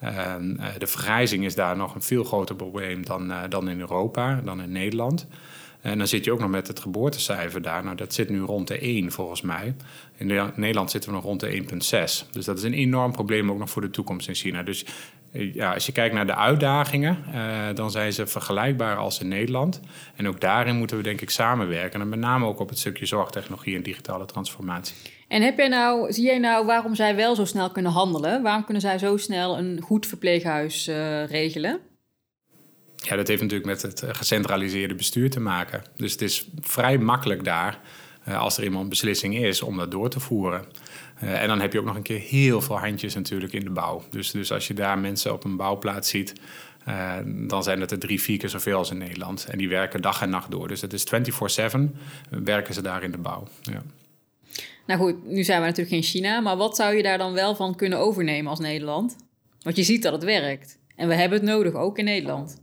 [0.00, 3.80] Ehm, eh, de vergrijzing is daar nog een veel groter probleem dan, eh, dan in
[3.80, 5.26] Europa, dan in Nederland.
[5.80, 7.84] En dan zit je ook nog met het geboortecijfer daar.
[7.84, 9.74] Nou, dat zit nu rond de 1 volgens mij.
[10.16, 12.26] In Ne- Nederland zitten we nog rond de 1,6.
[12.30, 14.62] Dus dat is een enorm probleem ook nog voor de toekomst in China.
[14.62, 14.84] Dus
[15.32, 19.28] eh, ja, als je kijkt naar de uitdagingen, eh, dan zijn ze vergelijkbaar als in
[19.28, 19.80] Nederland.
[20.16, 22.00] En ook daarin moeten we denk ik samenwerken.
[22.00, 24.96] En met name ook op het stukje zorgtechnologie en digitale transformatie.
[25.28, 28.42] En heb jij nou, zie jij nou waarom zij wel zo snel kunnen handelen?
[28.42, 31.80] Waarom kunnen zij zo snel een goed verpleeghuis eh, regelen?
[32.96, 35.82] Ja, dat heeft natuurlijk met het eh, gecentraliseerde bestuur te maken.
[35.96, 37.80] Dus het is vrij makkelijk daar,
[38.24, 40.64] eh, als er een beslissing is, om dat door te voeren.
[41.20, 44.02] En dan heb je ook nog een keer heel veel handjes natuurlijk in de bouw.
[44.10, 46.32] Dus, dus als je daar mensen op een bouwplaats ziet,
[47.24, 49.46] dan zijn het er drie, vier keer zoveel als in Nederland.
[49.50, 50.68] En die werken dag en nacht door.
[50.68, 51.96] Dus het is 24-7
[52.30, 53.46] werken ze daar in de bouw.
[53.62, 53.82] Ja.
[54.88, 57.54] Nou goed, nu zijn we natuurlijk geen China, maar wat zou je daar dan wel
[57.54, 59.16] van kunnen overnemen als Nederland?
[59.62, 60.78] Want je ziet dat het werkt.
[60.96, 62.62] En we hebben het nodig, ook in Nederland.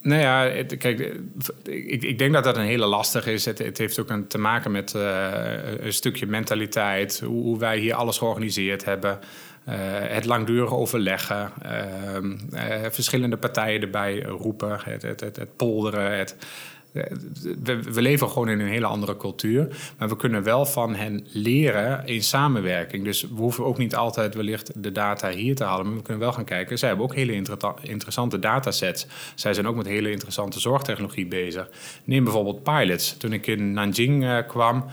[0.00, 1.18] Nou ja, kijk,
[1.64, 3.44] ik, ik denk dat dat een hele lastige is.
[3.44, 5.32] Het, het heeft ook een, te maken met eh,
[5.78, 9.18] een stukje mentaliteit, hoe, wij hier alles georganiseerd hebben.
[9.64, 16.18] eh, het langdurig overleggen, ehm, eh, verschillende partijen erbij roepen, het, het polderen.
[16.18, 16.36] Het,
[17.92, 19.68] we, leven gewoon in een hele andere cultuur.
[19.98, 23.04] Maar we kunnen wel van hen leren in samenwerking.
[23.04, 25.86] Dus we hoeven ook niet altijd wellicht de data hier te halen.
[25.86, 26.78] Maar we kunnen wel gaan kijken.
[26.78, 27.42] Zij hebben ook hele
[27.82, 29.06] interessante datasets.
[29.34, 31.70] Zij zijn ook met hele interessante zorgtechnologie bezig.
[32.04, 33.16] Neem bijvoorbeeld pilots.
[33.16, 34.84] Toen ik in Nanjing uh, kwam,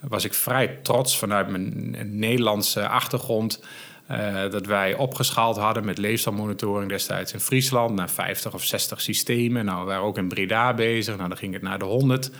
[0.00, 3.62] was ik vrij trots vanuit mijn Nederlandse achtergrond
[4.10, 9.64] uh, dat wij opgeschaald hadden met leefstijlmonitoring destijds in Friesland naar 50 of 60 systemen.
[9.64, 11.16] Nou, we waren ook in Breda bezig.
[11.16, 12.30] Nou, dan ging het naar de 100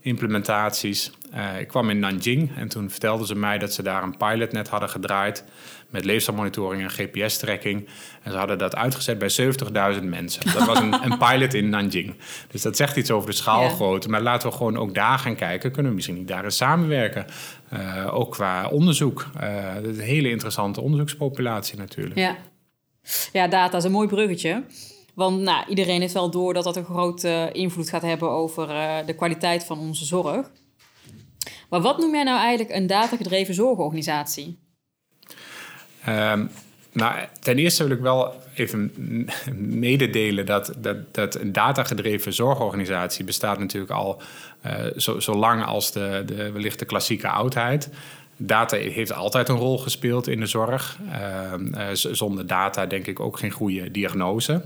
[0.00, 1.10] implementaties.
[1.34, 4.52] Uh, ik kwam in Nanjing en toen vertelden ze mij dat ze daar een pilot
[4.52, 5.44] net hadden gedraaid
[5.90, 7.88] met leefstijlmonitoring en GPS-tracking.
[8.22, 9.30] En ze hadden dat uitgezet bij
[9.98, 10.52] 70.000 mensen.
[10.52, 12.16] Dat was een, een, pilot in Nanjing.
[12.50, 14.08] Dus dat zegt iets over de schaalgrootte.
[14.08, 15.72] Maar laten we gewoon ook daar gaan kijken.
[15.72, 17.26] Kunnen we misschien niet daar eens samenwerken?
[17.72, 19.26] Uh, ook qua onderzoek.
[19.40, 22.18] Uh, een hele interessante onderzoekspopulatie natuurlijk.
[22.18, 22.36] Ja.
[23.32, 24.64] ja, data is een mooi bruggetje.
[25.14, 28.96] Want nou, iedereen heeft wel door dat dat een grote invloed gaat hebben over uh,
[29.06, 30.50] de kwaliteit van onze zorg.
[31.70, 34.65] Maar wat noem jij nou eigenlijk een datagedreven zorgorganisatie?
[36.96, 38.92] Nou, ten eerste wil ik wel even
[39.54, 44.22] mededelen dat, dat, dat een datagedreven zorgorganisatie bestaat natuurlijk al
[44.66, 47.90] uh, zo, zo lang als de, de, wellicht de klassieke oudheid.
[48.36, 50.98] Data heeft altijd een rol gespeeld in de zorg.
[51.06, 54.62] Uh, uh, zonder data denk ik ook geen goede diagnose.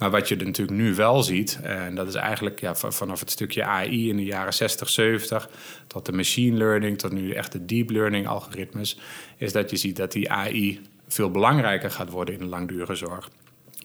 [0.00, 3.64] Maar wat je natuurlijk nu wel ziet, en dat is eigenlijk ja, vanaf het stukje
[3.64, 5.48] AI in de jaren 60, 70
[5.86, 8.98] tot de machine learning, tot nu echt de deep learning algoritmes,
[9.36, 13.30] is dat je ziet dat die AI veel belangrijker gaat worden in de langdurige zorg.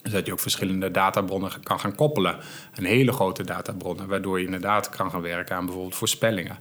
[0.01, 2.37] Dus dat je ook verschillende databronnen kan gaan koppelen.
[2.75, 6.57] Een hele grote databronnen, waardoor je inderdaad kan gaan werken aan bijvoorbeeld voorspellingen.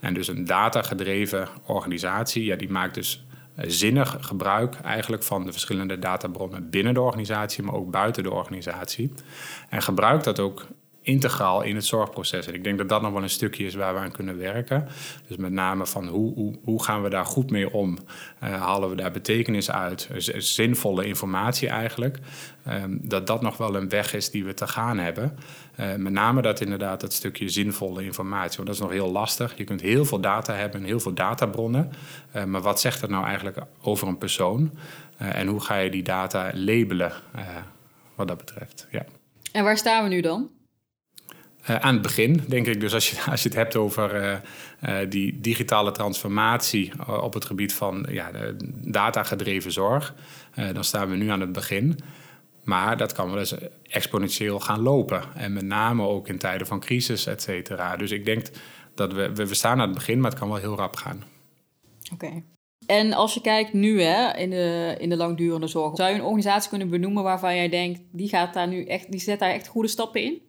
[0.00, 3.24] En dus een datagedreven organisatie, ja, die maakt dus
[3.66, 9.12] zinnig gebruik eigenlijk van de verschillende databronnen binnen de organisatie, maar ook buiten de organisatie.
[9.68, 10.66] En gebruikt dat ook
[11.08, 12.46] integraal in het zorgproces.
[12.46, 14.88] En ik denk dat dat nog wel een stukje is waar we aan kunnen werken.
[15.26, 17.98] Dus met name van hoe, hoe, hoe gaan we daar goed mee om?
[18.44, 20.08] Uh, halen we daar betekenis uit?
[20.36, 22.18] Zinvolle informatie eigenlijk.
[22.68, 25.38] Um, dat dat nog wel een weg is die we te gaan hebben.
[25.80, 28.56] Uh, met name dat inderdaad dat stukje zinvolle informatie.
[28.56, 29.56] Want dat is nog heel lastig.
[29.56, 31.90] Je kunt heel veel data hebben en heel veel databronnen.
[32.36, 34.78] Uh, maar wat zegt dat nou eigenlijk over een persoon?
[35.18, 37.12] en hoe ga je die data labelen
[38.14, 38.86] wat dat betreft?
[38.90, 39.04] Ja.
[39.52, 40.50] En waar staan we nu dan?
[41.62, 42.80] Aan het begin, denk ik.
[42.80, 44.40] Dus als je, als je het hebt over
[45.08, 48.30] die digitale transformatie op het gebied van ja,
[48.80, 50.14] datagedreven zorg,
[50.72, 51.98] dan staan we nu aan het begin.
[52.68, 55.22] Maar dat kan wel eens exponentieel gaan lopen.
[55.34, 57.96] En met name ook in tijden van crisis, et cetera.
[57.96, 58.46] Dus ik denk
[58.94, 61.22] dat we, we, staan aan het begin, maar het kan wel heel rap gaan.
[62.12, 62.42] Oké.
[62.86, 66.22] En als je kijkt nu hè, in, de, in de langdurende zorg, zou je een
[66.22, 69.66] organisatie kunnen benoemen waarvan jij denkt, die, gaat daar nu echt, die zet daar echt
[69.66, 70.42] goede stappen in?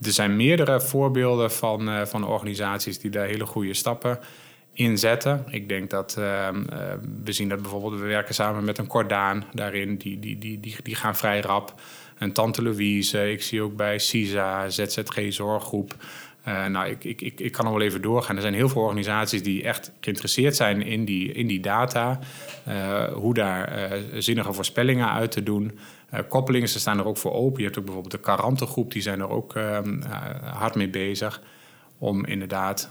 [0.00, 4.18] er zijn meerdere voorbeelden van, uh, van organisaties die daar hele goede stappen
[4.76, 5.44] in zetten.
[5.50, 6.48] Ik denk dat uh,
[7.24, 10.76] we zien dat bijvoorbeeld we werken samen met een Cordaan daarin, die, die, die, die,
[10.82, 11.74] die gaan vrij rap.
[12.18, 15.94] En Tante Louise, ik zie ook bij CISA, ZZG Zorggroep.
[16.48, 18.36] Uh, nou, ik, ik, ik, ik kan nog wel even doorgaan.
[18.36, 22.18] Er zijn heel veel organisaties die echt geïnteresseerd zijn in die, in die data.
[22.68, 25.78] Uh, hoe daar uh, zinnige voorspellingen uit te doen.
[26.28, 27.58] koppelingen, ze staan er ook voor open.
[27.58, 30.02] Je hebt ook bijvoorbeeld de Karantengroep, die zijn er ook ehm,
[30.42, 31.42] hard mee bezig.
[31.98, 32.90] Om inderdaad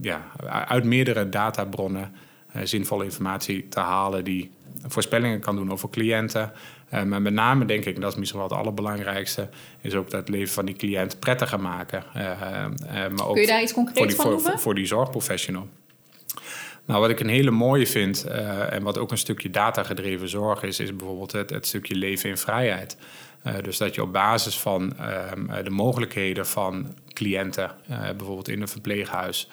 [0.00, 0.26] ja,
[0.66, 2.14] uit meerdere databronnen
[2.64, 4.50] zinvolle informatie te halen die
[4.86, 6.52] voorspellingen kan doen over cliënten.
[6.94, 9.48] Uh, maar met name denk ik, en dat is misschien wel het allerbelangrijkste,
[9.80, 12.04] is ook dat het leven van die cliënt prettiger maken.
[12.14, 15.68] Maar ook Kun je daar iets concreets voor die, van voor, voor, die zorgprofessional.
[16.84, 18.24] Nou, wat ik een hele mooie vind,
[18.70, 22.36] en wat ook een stukje datagedreven zorg is, is bijvoorbeeld het, het stukje leven in
[22.36, 22.96] vrijheid.
[23.62, 29.48] Dus dat je op basis van ehm, de mogelijkheden van cliënten, bijvoorbeeld in een verpleeghuis,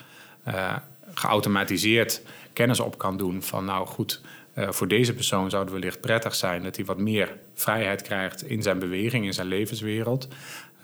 [1.14, 2.22] geautomatiseerd
[2.54, 4.22] kennis op kan doen van nou goed,
[4.56, 8.62] voor deze persoon zou het wellicht prettig zijn dat hij wat meer vrijheid krijgt in
[8.62, 10.28] zijn beweging, in zijn levenswereld.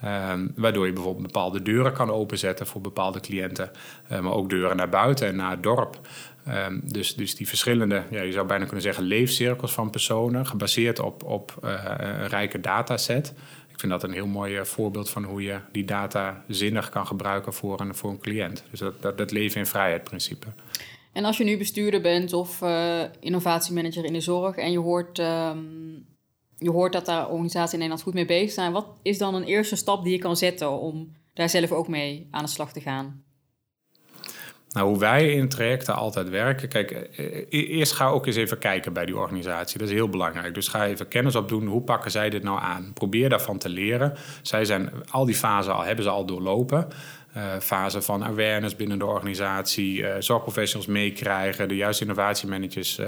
[0.04, 3.70] Uh, waardoor je bijvoorbeeld bepaalde deuren kan openzetten voor bepaalde cliënten,
[4.08, 6.00] maar ook deuren naar buiten en naar het dorp.
[6.50, 10.98] Ehm, dus, dus die verschillende, ja, je zou bijna kunnen zeggen, leefcirkels van personen, gebaseerd
[10.98, 13.34] op, op een rijke dataset.
[13.68, 17.52] Ik vind dat een heel mooi voorbeeld van hoe je die data zinnig kan gebruiken
[17.52, 18.64] voor een, voor een cliënt.
[18.70, 20.46] Dus dat, dat, dat leven in vrijheid principe.
[21.12, 25.18] En als je nu bestuurder bent of uh, innovatiemanager in de zorg en je hoort,
[25.18, 26.06] um,
[26.58, 29.44] je hoort dat daar organisaties in Nederland goed mee bezig zijn, wat is dan een
[29.44, 32.80] eerste stap die je kan zetten om daar zelf ook mee aan de slag te
[32.80, 33.24] gaan?
[34.72, 36.68] Nou, hoe wij in trajecten altijd werken.
[36.68, 39.78] Kijk, eh, eh, e-, eerst ga ook eens even kijken bij die organisatie.
[39.78, 40.54] Dat is heel belangrijk.
[40.54, 41.66] Dus ga even kennis opdoen.
[41.66, 42.90] Hoe pakken zij dit nou aan?
[42.94, 44.14] Probeer daarvan te leren.
[44.42, 46.88] Zij zijn al die fasen al, hebben ze al doorlopen.
[47.36, 53.00] Uh, fase van awareness binnen de organisatie, zorgprofessionals meekrijgen, de juiste innovatiemanagers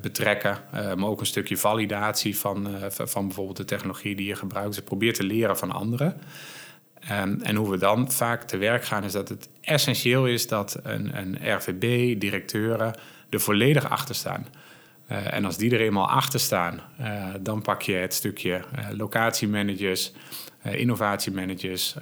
[0.00, 4.74] betrekken, maar ook een stukje validatie van, van bijvoorbeeld de technologie die je gebruikt.
[4.74, 6.20] Dus probeer te leren van anderen.
[7.10, 10.78] Um, en hoe we dan vaak te werk gaan, is dat het essentieel is dat
[10.82, 12.94] een, een RVB, directeuren,
[13.30, 14.46] er volledig achter staan.
[15.10, 18.86] Uh, en als die er eenmaal achter staan, uh, dan pak je het stukje uh,
[18.96, 20.12] locatiemanagers,
[20.62, 21.94] innovatiemanagers,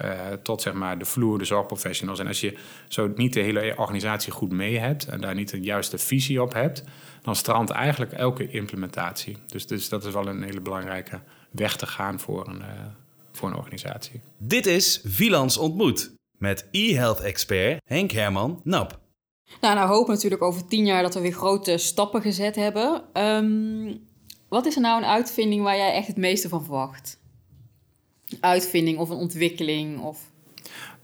[0.43, 2.19] tot zeg maar de vloer, de zorgprofessionals.
[2.19, 5.63] En als je zo niet de hele organisatie goed mee hebt en daar niet een
[5.63, 6.83] juiste visie op hebt,
[7.21, 9.37] dan strandt eigenlijk elke implementatie.
[9.47, 11.19] Dus, dus dat is wel een hele belangrijke
[11.51, 12.61] weg te gaan voor een,
[13.31, 14.21] voor een organisatie.
[14.37, 18.99] Dit is Vilans Ontmoet met e-health expert Henk Herman Nap.
[19.61, 23.03] Nou, nou hoop natuurlijk over tien jaar dat we weer grote stappen gezet hebben.
[23.13, 24.09] Um,
[24.47, 27.19] wat is er nou een uitvinding waar jij echt het meeste van verwacht?
[28.39, 29.99] Uitvinding of een ontwikkeling?
[29.99, 30.19] Of...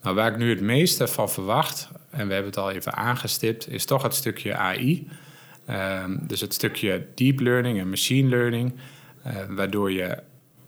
[0.02, 3.70] Nou, waar ik nu het meeste van verwacht, en we hebben het al even aangestipt,
[3.70, 5.08] is toch het stukje AI.
[5.70, 8.74] Um, ehm, dus het stukje deep learning en machine learning,
[9.28, 10.24] uh, waardoor je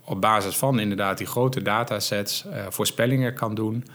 [0.10, 3.86] op basis van inderdaad die grote datasets uh, voorspellingen kan doen.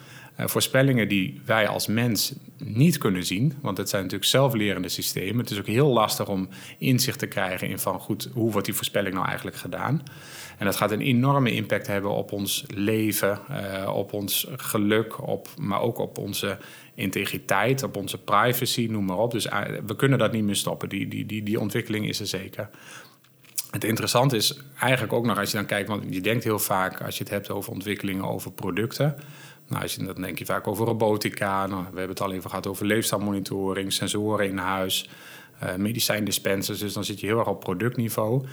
[0.41, 5.39] Uh, voorspellingen die wij als mens niet kunnen zien, want het zijn natuurlijk zelflerende systemen.
[5.39, 6.49] Het is ook heel lastig om
[6.79, 10.03] inzicht te krijgen in van goed, hoe wordt die voorspelling nou eigenlijk gedaan.
[10.59, 15.49] En dat gaat een enorme impact hebben op ons leven, uh, op ons geluk, op,
[15.59, 16.59] maar ook op onze
[16.95, 19.31] integriteit, op onze privacy, noem maar op.
[19.31, 19.49] Dus
[19.87, 20.89] we kunnen dat niet meer stoppen.
[20.89, 22.71] Die, die, die, die ontwikkeling is er zeker.
[23.75, 27.03] Het interessante is eigenlijk ook nog als je dan kijkt, want je denkt heel vaak
[27.03, 29.17] als je het hebt over ontwikkelingen over producten.
[29.69, 31.67] Nou, als je, dan denk je vaak over robotica.
[31.67, 35.09] Nou, we hebben het al even gehad over leefstijlmonitoring, sensoren in huis,
[35.63, 36.79] uh, medicijndispensers.
[36.79, 38.47] Dus dan zit je heel erg op productniveau.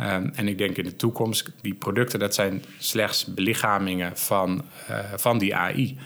[0.00, 4.98] Um, en ik denk in de toekomst, die producten, dat zijn slechts belichamingen van, uh,
[5.16, 5.98] van die AI.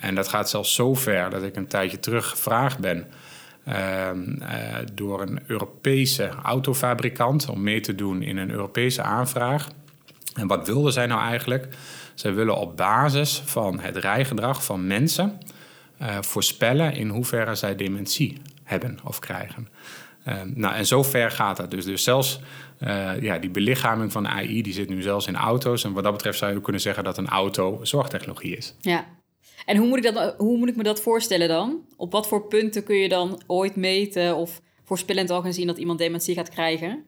[0.00, 3.12] En dat gaat zelfs zo ver dat ik een tijdje terug gevraagd ben eh,
[4.94, 9.68] door een Europese autofabrikant om mee te doen in een Europese aanvraag.
[10.34, 11.68] En wat wilden zij nou eigenlijk?
[12.14, 15.38] Zij willen op basis van het rijgedrag van mensen
[16.02, 19.68] uh, voorspellen in hoeverre zij dementie hebben of krijgen.
[20.28, 21.84] Uh, nou, en zo ver gaat dat dus.
[21.84, 22.40] Dus zelfs
[22.80, 25.84] uh, ja, die belichaming van AI die zit nu zelfs in auto's.
[25.84, 28.74] En wat dat betreft zou je kunnen zeggen dat een auto zorgtechnologie is.
[28.80, 29.04] Ja,
[29.64, 31.84] en hoe moet, ik dat, hoe moet ik me dat voorstellen dan?
[31.96, 35.78] Op wat voor punten kun je dan ooit meten of voorspellend al gaan zien dat
[35.78, 37.04] iemand dementie gaat krijgen?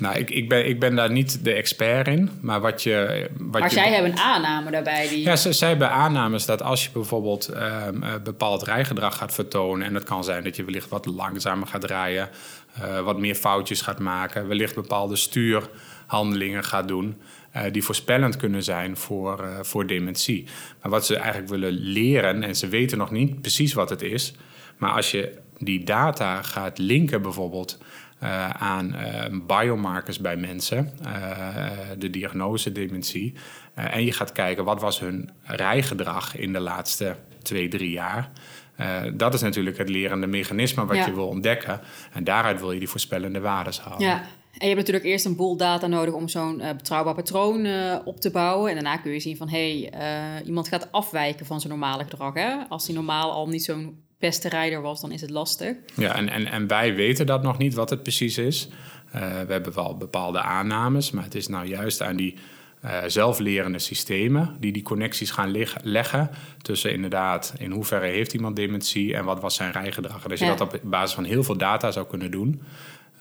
[0.00, 2.30] Nou, ik, ik, ben, ik ben daar niet de expert in.
[2.40, 3.28] Maar wat je.
[3.38, 5.08] Wat maar je, zij hebben een aanname daarbij.
[5.08, 5.22] Die...
[5.22, 9.86] Ja, zij, zij hebben aannames dat als je bijvoorbeeld um, bepaald rijgedrag gaat vertonen.
[9.86, 12.28] En dat kan zijn dat je wellicht wat langzamer gaat rijden.
[12.82, 14.48] Uh, wat meer foutjes gaat maken.
[14.48, 17.20] Wellicht bepaalde stuurhandelingen gaat doen.
[17.56, 20.46] Uh, die voorspellend kunnen zijn voor, uh, voor dementie.
[20.82, 24.34] Maar wat ze eigenlijk willen leren, en ze weten nog niet precies wat het is.
[24.76, 27.78] Maar als je die data gaat linken bijvoorbeeld
[28.22, 28.96] uh, aan
[29.46, 30.92] biomarkers bij mensen,
[31.98, 33.34] de diagnose dementie.
[33.74, 38.30] en je gaat kijken wat was hun rijgedrag in de laatste twee, drie jaar.
[39.14, 41.80] dat is natuurlijk het lerende mechanisme wat je wil ontdekken.
[42.12, 44.06] En daaruit wil je die voorspellende waarden halen.
[44.06, 44.22] Ja.
[44.60, 47.96] En je hebt natuurlijk eerst een boel data nodig om zo'n uh, betrouwbaar patroon uh,
[48.04, 48.68] op te bouwen.
[48.68, 52.02] En daarna kun je zien van, hé, hey, uh, iemand gaat afwijken van zijn normale
[52.02, 52.34] gedrag.
[52.34, 52.56] Hè?
[52.68, 55.76] Als hij normaal al niet zo'n beste rijder was, dan is het lastig.
[55.96, 58.68] Ja, en, en, en wij weten dat nog niet, wat het precies is.
[59.12, 62.36] we hebben wel bepaalde aannames, maar het is nou juist aan die
[63.06, 64.56] zelflerende systemen...
[64.58, 66.30] die die connecties gaan leggen
[66.62, 67.54] tussen inderdaad...
[67.58, 70.24] in hoeverre heeft iemand dementie en wat was zijn rijgedrag.
[70.24, 70.54] En als je ja.
[70.54, 72.62] dat op basis van heel veel data zou kunnen doen...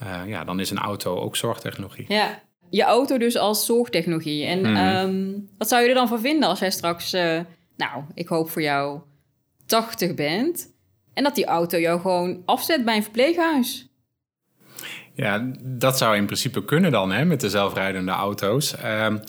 [0.03, 2.05] Uh, ja, dan is een auto ook zorgtechnologie.
[2.07, 4.45] Ja, je auto dus als zorgtechnologie.
[4.45, 4.77] En mm.
[4.77, 7.39] um, wat zou je er dan van vinden als jij straks, uh,
[7.77, 8.99] nou, ik hoop voor jou
[9.65, 10.73] 80 bent
[11.13, 13.87] en dat die auto jou gewoon afzet bij een verpleeghuis?
[15.13, 18.75] Ja, dat zou in principe kunnen dan, hè, met de zelfrijdende auto's.
[18.85, 19.21] Um,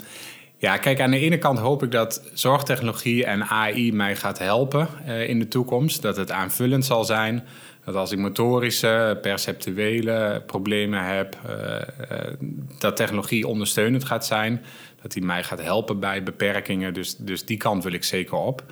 [0.61, 4.89] ja, kijk, aan de ene kant hoop ik dat zorgtechnologie en AI mij gaat helpen
[5.07, 6.03] uh, in de toekomst.
[6.03, 7.45] Dat het aanvullend zal zijn
[7.91, 12.33] dat als ik motorische, perceptuele problemen heb, uh, uh,
[12.79, 14.65] dat technologie ondersteunend gaat zijn.
[15.03, 16.95] Dat die mij gaat helpen bij beperkingen.
[16.95, 18.65] Dus, dus die kant wil ik zeker op.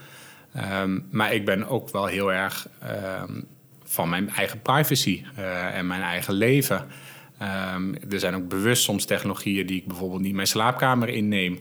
[0.83, 2.69] Um, maar ik ben ook wel heel erg
[3.23, 3.47] um,
[3.85, 6.87] van mijn eigen privacy uh, en mijn eigen leven.
[7.39, 11.61] Ehm, er zijn ook bewust soms technologieën die ik bijvoorbeeld niet mijn slaapkamer inneem.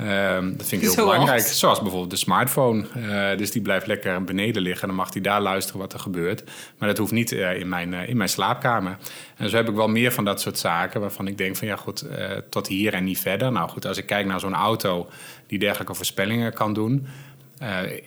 [0.00, 1.10] Um, dat vind ik heel Zoals?
[1.10, 1.42] belangrijk.
[1.42, 2.86] Zoals bijvoorbeeld de smartphone.
[2.96, 4.88] Uh, dus die blijft lekker beneden liggen.
[4.88, 6.44] Dan mag die daar luisteren wat er gebeurt.
[6.78, 8.96] Maar dat hoeft niet uh, in, mijn, uh, in mijn slaapkamer.
[9.36, 11.76] En zo heb ik wel meer van dat soort zaken waarvan ik denk van ja
[11.76, 12.04] goed,
[12.50, 13.52] tot hier en niet verder.
[13.52, 15.08] Nou goed, als ik kijk naar zo'n auto
[15.46, 17.06] die dergelijke voorspellingen kan doen.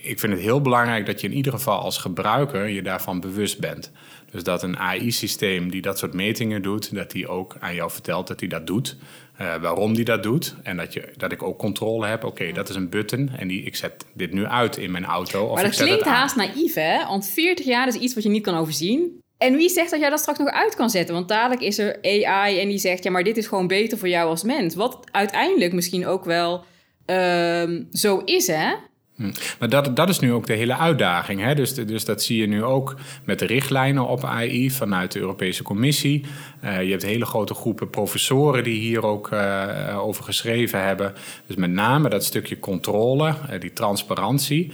[0.01, 3.59] Ik vind het heel belangrijk dat je in ieder geval als gebruiker je daarvan bewust
[3.59, 3.91] bent.
[4.31, 8.27] Dus dat een AI-systeem die dat soort metingen doet, dat die ook aan jou vertelt
[8.27, 8.97] dat hij dat doet.
[9.41, 10.55] Uh, waarom die dat doet.
[10.63, 12.23] En dat, je, dat ik ook controle heb.
[12.23, 13.29] Oké, okay, dat is een button.
[13.37, 15.43] En die, ik zet dit nu uit in mijn auto.
[15.45, 17.05] Of maar dat ik zet klinkt het haast naïef, hè?
[17.05, 19.21] Want 40 jaar is iets wat je niet kan overzien.
[19.37, 21.15] En wie zegt dat jij dat straks nog uit kan zetten?
[21.15, 23.03] Want dadelijk is er AI en die zegt...
[23.03, 24.75] ja, maar dit is gewoon beter voor jou als mens.
[24.75, 26.63] Wat uiteindelijk misschien ook wel
[27.05, 28.73] uh, zo is, hè?
[29.17, 29.31] Hm.
[29.59, 31.41] Maar dat, dat is nu ook de hele uitdaging.
[31.41, 31.55] Hè?
[31.55, 35.63] Dus, dus dat zie je nu ook met de richtlijnen op AI vanuit de Europese
[35.63, 36.25] Commissie.
[36.63, 41.13] Uh, je hebt hele grote groepen professoren die hier ook uh, over geschreven hebben.
[41.45, 44.71] Dus met name dat stukje controle, die transparantie.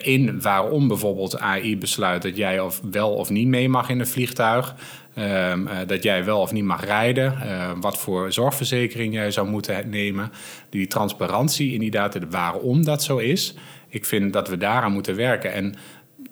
[0.00, 4.06] in waarom bijvoorbeeld AI besluit dat jij of wel of niet mee mag in een
[4.06, 4.74] vliegtuig.
[5.18, 5.52] Uh,
[5.86, 7.38] dat jij wel of niet mag rijden.
[7.44, 10.32] Uh, wat voor zorgverzekering jij zou moeten nemen.
[10.68, 13.54] Die transparantie, inderdaad, waarom dat zo is.
[13.88, 15.52] Ik vind dat we daaraan moeten werken.
[15.52, 15.74] En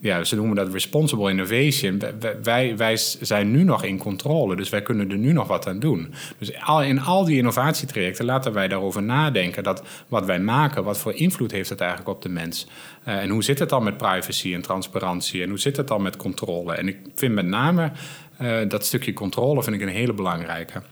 [0.01, 2.03] ja, ze noemen dat responsible innovation.
[2.43, 5.79] Wij, wij zijn nu nog in controle, dus wij kunnen er nu nog wat aan
[5.79, 6.14] doen.
[6.39, 6.51] Dus
[6.87, 9.62] in al die innovatietrajecten laten wij daarover nadenken.
[9.62, 12.66] Dat wat wij maken, wat voor invloed heeft het eigenlijk op de mens?
[13.09, 15.43] Uh, en hoe zit het dan met privacy en transparantie?
[15.43, 16.74] En hoe zit het dan met controle?
[16.74, 17.93] En ik vind met name
[18.41, 20.82] uh, dat stukje controle vind ik een hele belangrijke.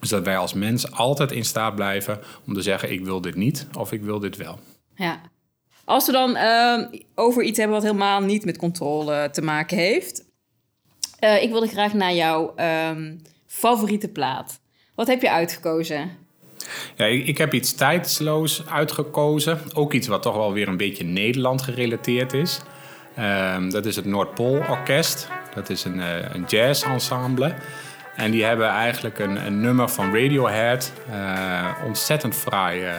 [0.00, 3.34] Dus dat wij als mens altijd in staat blijven om te zeggen: ik wil dit
[3.34, 4.58] niet of ik wil dit wel.
[4.94, 5.20] Ja.
[5.84, 10.24] Als we dan uh, over iets hebben wat helemaal niet met controle te maken heeft.
[11.20, 12.54] Uh, ik wilde graag naar jouw
[12.90, 14.60] um, favoriete plaat.
[14.94, 16.10] Wat heb je uitgekozen?
[16.96, 19.58] Ja, ik, ik, heb iets tijdsloos uitgekozen.
[19.74, 22.60] Ook iets wat toch wel weer een beetje Nederland gerelateerd is.
[23.18, 25.28] Um, dat is het Noordpool Orkest.
[25.54, 27.54] Dat is een, uh, een jazz-ensemble.
[28.16, 32.92] En die hebben eigenlijk een, een nummer van Radiohead uh, ontzettend fraai uh,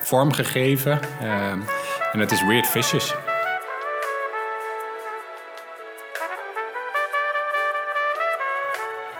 [0.00, 1.00] vormgegeven.
[2.12, 3.14] en dat is Weird Fishes.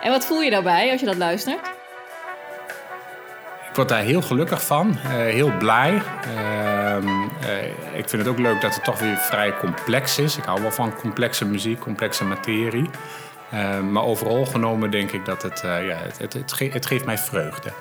[0.02, 1.58] En wat voel je daarbij als je dat luistert?
[3.68, 6.02] Ik word daar heel gelukkig van, heel blij.
[7.00, 10.36] Uh, uh, ik vind het ook leuk dat het toch weer vrij complex is.
[10.36, 12.90] Ik hou wel van complexe muziek, complexe materie.
[13.54, 16.86] Uh, maar overal genomen denk ik dat het, uh, ja, het, het, het, ge het,
[16.86, 17.72] geeft mij vreugde.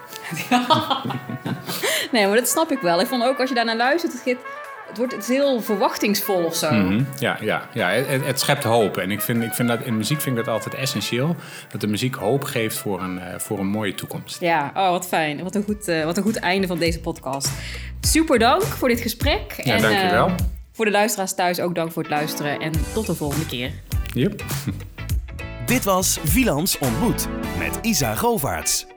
[2.11, 3.01] nee, maar dat snap ik wel.
[3.01, 4.39] Ik vond ook als je daarnaar luistert, het, geeft,
[4.97, 6.71] het wordt het heel verwachtingsvol of zo.
[6.71, 7.07] Mm -hmm.
[7.19, 8.97] Ja, ja, ja het, het, schept hoop.
[8.97, 11.35] En ik vind, ik vind dat in muziek vind ik dat altijd essentieel.
[11.69, 14.39] Dat de muziek hoop geeft voor een, uh, voor een mooie toekomst.
[14.39, 15.43] Ja, oh, wat fijn.
[15.43, 17.49] Wat een, goed, wat een goed einde van deze podcast.
[18.01, 19.53] Super dank voor dit gesprek.
[19.63, 20.31] Ja, en, dankjewel.
[20.71, 22.59] voor de luisteraars thuis ook dank voor het luisteren.
[22.59, 23.71] En tot de volgende keer.
[24.13, 24.43] Yep.
[25.65, 27.27] Dit was Vilans ontmoet
[27.57, 28.94] met Isa Govaerts.